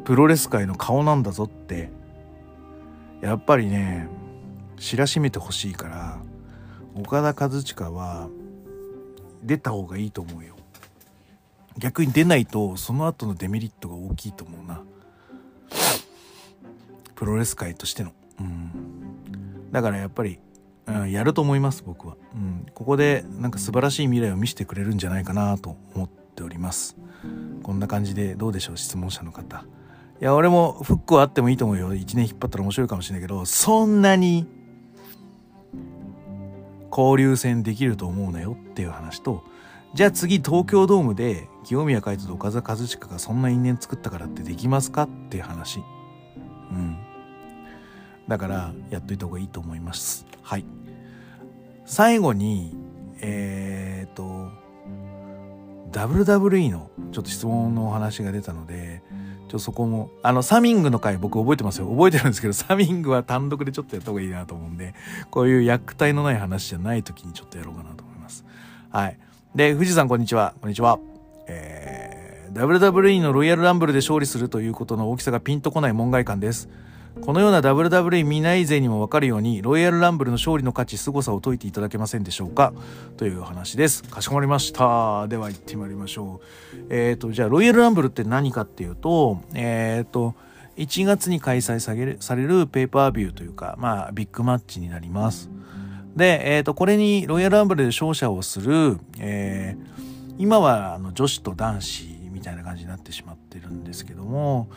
[0.05, 1.91] プロレス界の顔なんだぞって
[3.21, 4.07] やっぱりね
[4.79, 6.19] 知らしめてほしいから
[6.95, 8.29] 岡田和親は
[9.43, 10.57] 出た方がいいと思うよ。
[11.79, 14.83] 逆に出ないとその後のデメリットが大きいと思うな。
[17.15, 18.13] プロレス界としての。
[18.41, 19.71] うん。
[19.71, 20.39] だからやっぱり、
[20.87, 26.97] うん、やると思います僕は、うん、ここでなんか素晴らしい未来を見せてくれるんじゃないかなと思っております。
[27.63, 29.65] こんな感じでどうでしょう質問者の方。
[30.21, 31.95] いや俺もフックはあってもいいと思うよ。
[31.95, 34.47] 1年引っ張ったら面白いかもしれないけどそんなに
[36.91, 39.45] 交流戦できると思うなよっていう話と、
[39.95, 45.81] じゃあ次東京ドームで清宮海斗と岡田和親がそんな因縁作ったからってできますかっていう話。
[46.71, 46.97] うん。
[48.29, 50.27] だからやっといた方がいいと思います。
[50.43, 50.65] はい。
[51.87, 52.77] 最後に、
[53.21, 54.60] えー、っと、
[55.93, 61.89] WWE のちょっと質問のお話が出たので、ちょっとそこも、あの、サミングの回僕覚えてますよ。
[61.89, 64.95] 覚えてるんですけど、サミングは単独でちょっとやった方がいいなと思うんで、
[65.31, 68.45] こういう役体のない話じゃない時にちょっとやろうかなと思います。
[68.91, 69.19] はい。
[69.55, 70.55] で、富士山こんにちは。
[70.61, 71.01] こんにちは。
[71.49, 76.69] えー、WWE のロイヤルランブルで勝利するということの大きさがピンとこない門外観です。
[77.21, 82.73] このような WWE 見ない勢にもわかるように、ロイヤルランブルの勝利の価値、凄さを解いていただけませんでしょうか？
[83.17, 84.03] という話です。
[84.05, 85.29] かしこまりました。
[85.29, 86.41] では行ってまいりましょ
[86.73, 86.77] う。
[86.89, 90.35] えっ、ー、と、じゃあ、ロイヤルランブルって何かっていうと、えっ、ー、と、
[90.77, 95.51] 1月に開催されるされるペーパービューというか、まあ、ビッグマッチになります。
[96.17, 104.69] で、えっ、ー、と、これにロイヤルランブルで勝者をする、えー、今はあの女子と男子みたいな感じになってしまってるんですけども、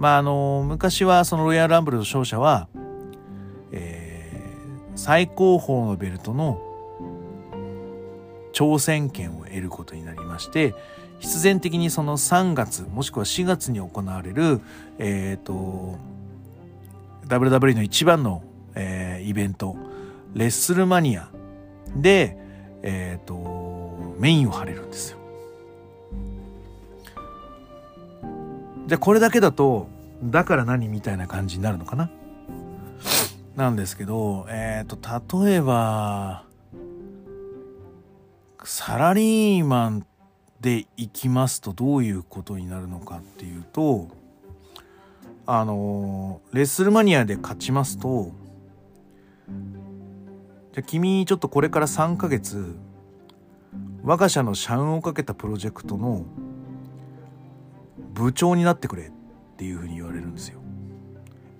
[0.00, 2.68] まあ、あの、昔はそのロイヤルランブルの勝者は、
[3.70, 6.58] えー、最高峰のベルトの
[8.54, 10.74] 挑戦権を得ることになりまして、
[11.18, 14.62] 必然的にその3月もしくは4月に行われる、
[14.98, 15.98] えっ、ー、と
[17.26, 18.42] WWE の一番の、
[18.74, 19.76] えー、イベント
[20.32, 21.28] レッスルマニア
[21.94, 22.38] で、
[22.82, 25.19] えっ、ー、とメインを張れるんですよ。
[28.90, 29.86] じゃあこれだけだと
[30.20, 32.10] だから何みたいな感じになるのかな？
[33.54, 36.42] なんですけどえっ、ー、と例えば
[38.64, 40.06] サラリーマン
[40.60, 44.08] でいきますとどういうことになるのかっていうと
[45.46, 48.32] あのレッスルマニアで勝ちますと
[50.72, 52.74] じゃ君ちょっとこれから3ヶ月
[54.02, 56.24] 我が社の社運をかけたプロジェクトの
[58.20, 59.10] 部長になってくれっ
[59.56, 60.60] ていうふうに言われるんですよ。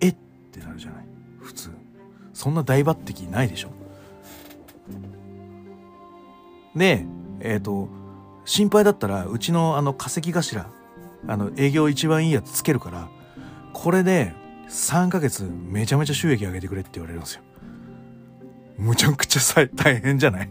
[0.00, 0.16] えっ
[0.52, 1.04] てなるじゃない？
[1.40, 1.70] 普通。
[2.34, 3.70] そんな大抜擢ないでしょ。
[6.76, 7.06] で
[7.40, 7.88] えっ、ー、と
[8.44, 10.66] 心配だったらうちのあの化石頭
[11.26, 13.08] あの営業一番いいやつつけるから
[13.72, 14.32] これで
[14.68, 17.42] 3ヶ月めちゃめちゃ収益上げてくれって言われるんですよ。
[18.76, 20.50] むちゃくちゃ大変じゃない？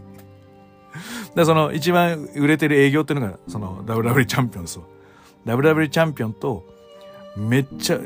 [1.36, 4.86] だその一番売れてる営業っていうのがその WW チャンピオンですわ
[5.46, 6.66] WW チャンピオンと
[7.36, 8.00] めっちゃ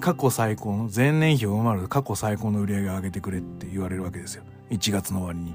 [0.00, 5.54] 過去最高の前年比を上回る過去最高の売り上げを上げてくれって言われるわけですよ1月の終わり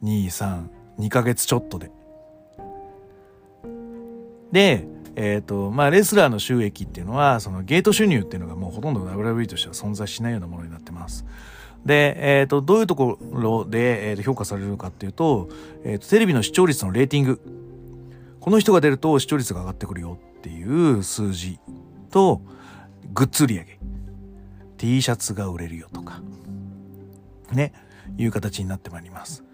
[0.00, 1.90] に232ヶ月ちょっとで
[4.52, 4.86] で、
[5.16, 11.24] えっ、ー、と、まあ、レスラーの収益っていうのは、そのゲート収入っていうのがもうほとんど WWE としては存在しないようなものになってます。
[11.84, 15.48] で、えっ、ー、と、どういうところで、えー、と評価されるかっていうと、
[15.84, 17.40] えっ、と、テレビの視聴率のレーティング。
[18.42, 21.60] この人が出ると視聴率が上がってくるよっていう数字
[22.10, 22.42] と、
[23.14, 23.78] グッズ売り上げ。
[24.78, 26.20] T シャツが売れるよとか。
[27.52, 27.72] ね。
[28.18, 29.44] いう形になってまいります。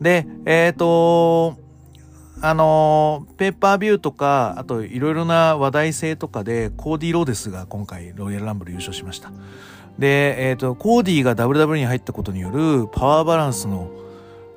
[0.00, 1.58] で、えっ、と、
[2.40, 9.30] あのペーパービューとか、あといろいろな話題性とかで、コーディ・ローデスが今回ロイヤルランブル優勝しました。
[9.98, 13.90] で、えっ、ー、と、コーディが WW に入ったことによるパワーバランスの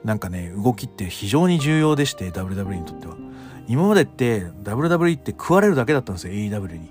[0.05, 3.17] なんかね、動きって非常に重要でして、WW にとっては。
[3.71, 6.89] 今までって WWE って食われるだけだったんですよ、AEW に。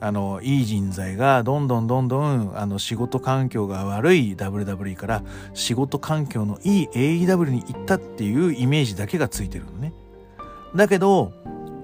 [0.00, 5.22] あの、いい人材がどんどんどんどん、あの、仕事環境が悪い WWE から
[5.52, 9.92] 仕事環境のいい AEW に行ったっていうイメージだけがついてるのね。
[10.74, 11.34] だけど、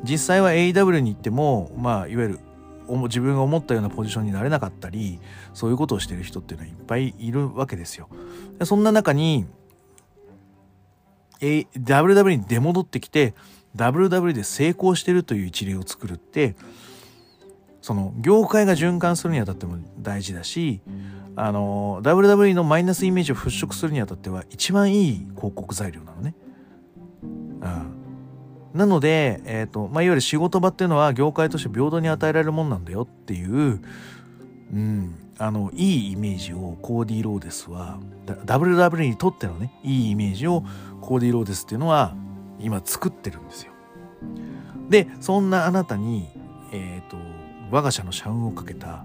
[0.02, 2.40] 実際は AEW に行っても、まあ、いわゆる
[2.88, 5.20] 自分が思ったようなポジションになれなかったり、
[5.52, 8.08] そういうことをしてる人っていうのはいっぱいいるわけですよ。
[8.64, 9.46] そんな中に、
[11.40, 13.34] A、WW に出戻ってきて、
[13.76, 16.56] WW で成功してるという一例を作るって、
[17.80, 20.82] その業界が循環するにあたっても大事だし
[21.36, 26.34] あの WW のマイナスイメージを払拭するにあたっては一番いい広告材料なのね。
[27.22, 27.92] うん、
[28.74, 33.80] なので、えーとまあ、いわゆる仕事場っていうのは業界として平等に与えられるもんなんだよっていう、
[34.72, 40.62] うん、あのいいイメージをコーディー・ローデスは WW にとってのねいいイメージを
[41.00, 42.14] コーディー・ローデスっていうのは
[42.60, 43.72] 今作ってるんですよ。
[44.88, 46.28] でそんなあなたに
[46.72, 47.16] えっ、ー、と
[47.70, 49.04] 我が社の社運をかけた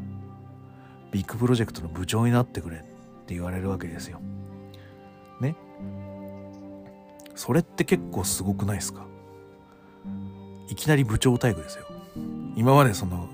[1.12, 2.80] ビッグプロジェクトの部長になってくれっ
[3.26, 4.20] て言われるわけですよ。
[5.40, 5.56] ね？
[7.36, 9.06] それって結構すごくないですか？
[10.70, 11.86] いきなり部長待遇ですよ。
[12.56, 13.28] 今までその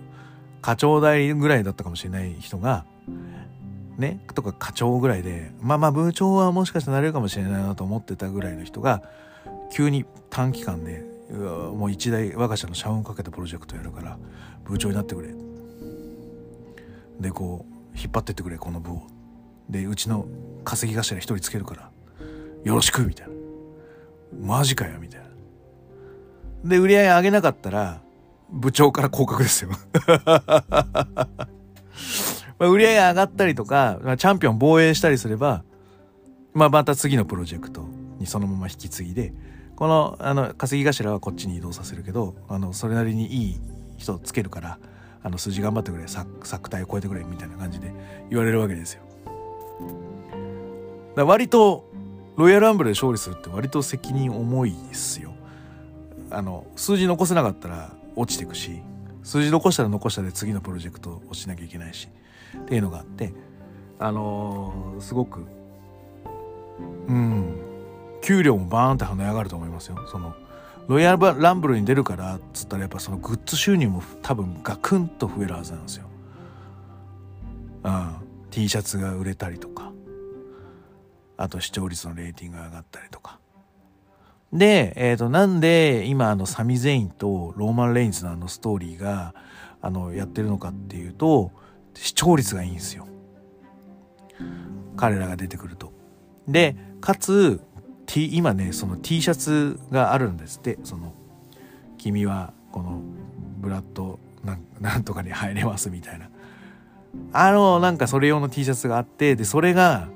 [0.62, 2.86] 課長代ぐらいだったかもしれない人が
[3.98, 4.20] ね？
[4.34, 9.04] とか課長ぐらいでまあまあ部長はもしかしたらなれるかもしれないなと思ってたぐらいの人が
[9.72, 14.18] 急に短期間でもう一大我が社の社運をかけたプロジェクトやるから
[14.66, 15.30] 部長になってくれ。
[17.20, 19.02] でこう引っ張ってってくれこの部を。
[19.70, 20.26] でうちの
[20.64, 21.92] 稼ぎ頭一人つけるから
[22.64, 23.34] よろしくみたいな。
[24.42, 25.28] マジかよみたいな。
[26.64, 28.02] で売り上げ上げなかったら
[28.50, 29.72] 部長から降格ですよ。
[32.58, 35.64] まあ売り上げ上がったりとか、まあ、チャンピオン防衛したりすれば、
[36.54, 39.34] まあ、また次のプロジェクトにそのまま引き継ぎで
[39.80, 43.60] このあの稼ぎ頭はこっちに移動させるけどあのそれなりにいい
[43.98, 44.78] 人つけるから
[45.24, 47.94] あの数字頑張ってくれ作体を超えてくれみたいな感じで
[48.30, 49.04] 言われるわけですよ。
[51.16, 51.90] だ割と
[52.36, 55.32] ロイヤルアンブルで勝利するって割と責任重いですよ。
[56.30, 58.82] あの数字残せなかったら落ちていくし
[59.24, 62.10] 数字残したら残したで次のプロジェクトをしなきゃいけないし
[62.58, 63.34] っていうのがあって
[63.98, 65.46] あのー、すごく
[67.08, 67.69] うん
[68.22, 70.36] 給料もバーンって跳ね上がると思いますよその
[70.88, 76.06] ロイヤルランブルに出るからっつったらやっぱそのグッズ収入も多分ガクンと増えるはずなんですよ。
[77.84, 78.16] うん、
[78.50, 79.94] T シャツが売れたりとか
[81.38, 83.40] あと視聴率のレーティングが上がったりとか。
[84.52, 89.36] で、えっ、ー、と、なんで今あのサミ・ゼインとローマン・レインズのあのストーリーが
[89.82, 91.52] あのやってるのかっていうと
[91.94, 93.08] 視聴率がいいんですよ。
[94.98, 95.94] 彼らが出てくると。
[96.48, 97.62] で、かつ、
[98.10, 101.14] T、今ね、その T シャツがあるんですって、その、
[102.00, 103.02] 君はこの
[103.60, 104.20] ブラッド
[104.82, 106.28] なんとかに入れますみたいな。
[107.34, 110.10] あの、なんかそれ用の T シャツがあって、で、それが、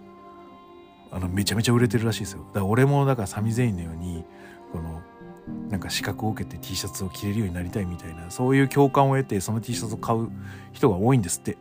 [1.11, 2.39] あの、めちゃめちゃ売れてるらしいですよ。
[2.47, 4.25] だから俺も、だからサミゼインのように、
[4.71, 5.01] この、
[5.69, 10.29] なんか資格を受けて T シャツを着れるようになりたいみたいな、そういう共感を得て、その T シャツを買う
[10.71, 11.57] 人が多いんですって。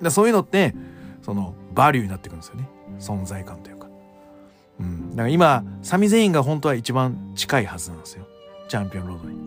[0.00, 0.76] だそういうのって、
[1.22, 2.68] その、バリューになってくるんですよね。
[3.00, 3.79] 存在感というか。
[5.24, 5.24] うん。
[5.24, 8.26] だから今、サミゼインが本当は一番近いはずなんですよ。
[8.68, 9.38] チャンピオンロードに。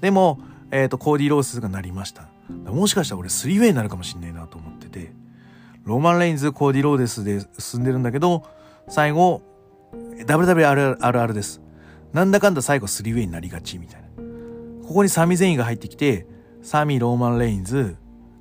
[0.00, 0.40] でも、
[0.70, 2.28] えっ、ー、と、コーディ・ローデスがなりました。
[2.66, 5.12] もしかしたら俺3ウェイになるかもしんないなと思ってて、
[5.84, 8.44] ローマン・レインズ、コーディ・ローデスで進んでるんだけど、
[8.88, 9.42] 最後、
[10.26, 11.62] WWRR です。
[12.12, 14.08] なんだかんだ最後3ウェイになりがちみたいな。
[14.86, 16.26] ここにサミ・ゼインが入ってきて、
[16.62, 17.96] サミ・ローマン・レインズ、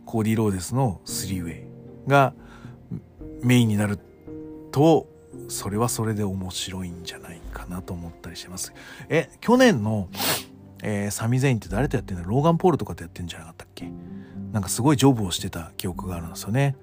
[0.06, 1.68] コーディ・ローデスの3ウェイ
[2.08, 2.34] が
[3.42, 4.00] メインになる
[4.72, 5.08] と、
[5.48, 8.74] それはそれで面白いんじゃないかなと思ったりしてます。
[9.10, 10.10] え、去年の、
[10.84, 12.24] えー、サミ・ゼインって誰とやってんだ？
[12.24, 13.90] ローガン・ポールとかとやってんじゃなかったっけ？
[14.52, 16.76] なんかすごいジョブをしてた記憶があるんですよね。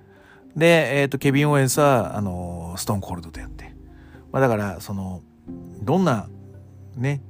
[0.57, 3.75] で、えっ、ー、と、ケビン・オーエンスは、あのー、ストーンコールドとやって。
[4.33, 5.23] まあだから、その、
[5.83, 6.29] どんな、
[6.97, 7.21] ね、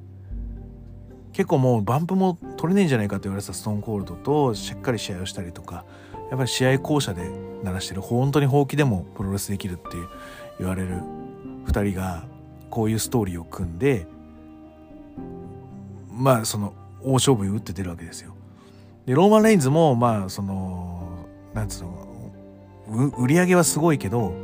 [1.33, 5.85] 結構もうバンプも取れねえんじゃないかと言われてたストーンコールドとしっかり試合をしたりとか、
[6.31, 7.31] やっぱり試合巧者で
[7.63, 10.09] 鳴らしてる、本当にほうきでもプロレスできるっていう
[10.59, 11.01] 言われる
[11.67, 12.25] 2人が、
[12.71, 14.07] こういうストーリーを組んで、
[16.11, 18.35] まあその大勝負に打って出るわけですよ。
[19.07, 24.35] でローマン・レインズもまあそのなんつうの売り上げはすごいけど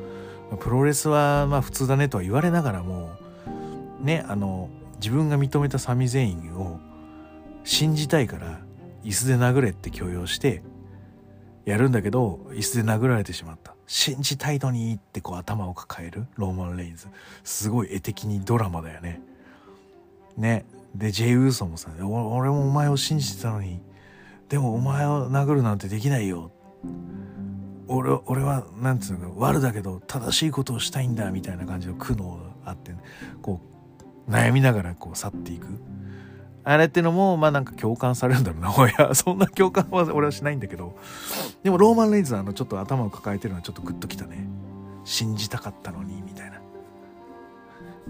[0.61, 3.11] プロレスはまあ普通だねとは言われながらも
[4.01, 6.79] ねあの自分が認めたサミゼインを
[7.65, 8.61] 信じたいから
[9.05, 10.63] 椅子で殴れって強要して
[11.65, 16.27] やるんだけど椅子で殴られてしまった信じたいのにってこう頭を抱える？
[16.37, 17.09] ローマン・レインズ
[17.45, 19.21] すごい絵的にドラマだよね。
[20.39, 20.65] ね。
[20.95, 23.83] で、ジェイ・ウーソンもさ、俺もお前を信じてたのに、
[24.49, 26.51] でもお前を殴るなんてできないよ。
[27.87, 32.95] 俺俺は、なんつうの、悪だけど正しいことをしたいんだ、みたいな感じの苦悩があって、
[33.43, 33.61] こ
[34.27, 35.67] う、悩みながらこう去っていく。
[36.65, 38.71] あれってのも、まあなんか共感されるんだろうな。
[38.91, 40.97] いや、そんな共感は俺はしないんだけど。
[41.63, 44.47] でもローマン・レイズのあのちょっと頭を抱えてるのはちょっとグッときたね。
[45.05, 46.51] 信じたかったのに、みたい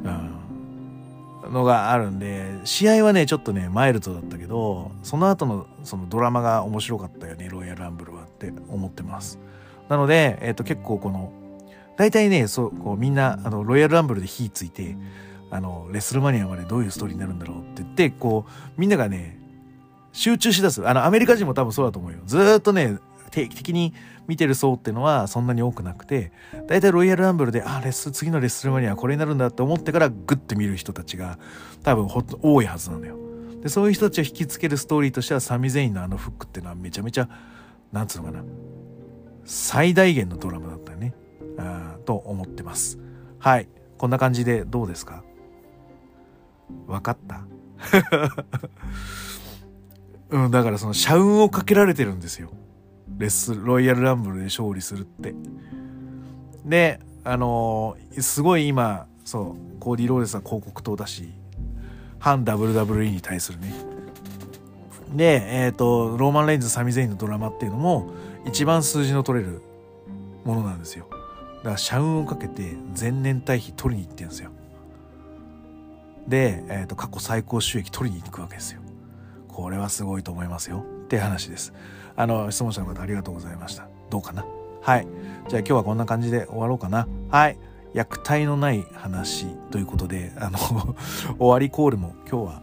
[0.03, 0.11] な。
[0.11, 1.53] うん。
[1.53, 9.39] のがあるんで、試合はね、ちょっとね、マイルドだったけど、その後のそのドラマが面白かったよね、ロイヤルランブルはって思ってます。
[9.89, 11.33] なので、えっ、ー、と、結構この、
[11.97, 14.97] 大体ね、そう、こうみんな、あの、ロイヤルランブルで火ついて、
[15.53, 19.39] あの、レスルマニアまでどういうストーリーになるんだろうって言って、こう、みんながね、
[20.13, 20.87] 集中しだす。
[20.89, 22.19] あの、アメリカ人も多分そうだと思うよ。
[22.27, 22.99] ずっとね、
[23.31, 23.95] 定期的に
[24.27, 26.33] 見てる層っていうのはそんなに多くなくて、
[26.67, 31.39] 大体ロイヤルランブルで、あ、レス、次のレッスルマニアはこれになるんだって思ってからグッて見る人たちが
[31.83, 33.17] 多分ほ多いはずなんだよ。
[33.63, 37.29] で、そういう人たちを引きつけるストーリーとしてはサミゼインのあのフックっていうのはめちゃめちゃ、
[37.91, 38.45] なんつうのかな、
[39.45, 41.15] 最大限のドラマだったよね。
[41.59, 42.99] あと思ってます。
[43.39, 43.69] はい。
[43.97, 45.25] こんな感じでどうですか？
[46.87, 47.45] 分かった？
[50.31, 52.51] うん、だからその社運をかけられてるんですよ。
[53.19, 55.35] レッス、ロイヤルランブルで勝利するって。
[56.65, 61.33] で、あのー、すごい今、そう、コーディ・ローレスは広告塔だし、
[62.19, 63.75] 反 WWE に対するね。
[65.15, 68.11] で、えっ、ー、と、ローマン・レインズ、サミ・ゼインのドラマっていうのも、
[68.47, 69.61] 一番数字の取れる
[70.45, 71.07] ものなんですよ。
[71.11, 71.17] だ
[71.65, 74.52] から、社運をかけて前年対比取りに行ってるんですよ。
[76.27, 78.81] で、えっ、ー、と、過去最高収益取りに行くわけですよ。
[79.49, 80.85] これはすごいと思いますよ。
[81.05, 81.73] って話です。
[82.17, 83.89] あの、質問者の方ありがとうございました。
[84.11, 84.45] どうかな？
[84.81, 85.07] はい。
[85.49, 87.07] じゃあ今日はこんな感じで終わろうかな？
[87.31, 87.59] はい。
[87.95, 90.59] 虐待のない話ということで、あの
[91.39, 92.63] 終わりコールも今日は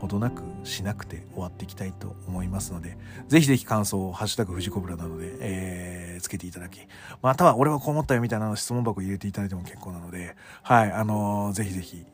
[0.00, 2.98] ほどなくしなくて終わっていきたいと思いますので、
[3.28, 6.80] ぜひぜひ感想をハッシュタグ富士コブラなどで、えー、つけていただき、
[7.22, 12.04] または俺はこう思ったよみたいな質問箱入れていただいても結構なので、はい、あのー、ぜひぜひ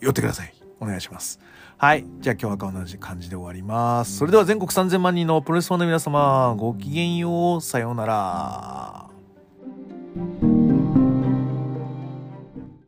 [0.00, 0.54] 寄ってください。
[0.80, 1.40] お願いします。
[1.78, 2.06] はい。
[2.20, 4.16] じゃあ今日は同じ感じで終わります。
[4.16, 7.60] それでは全国3000万人のプロレスファンの皆様、ごきげんよう。
[7.60, 9.10] さようなら。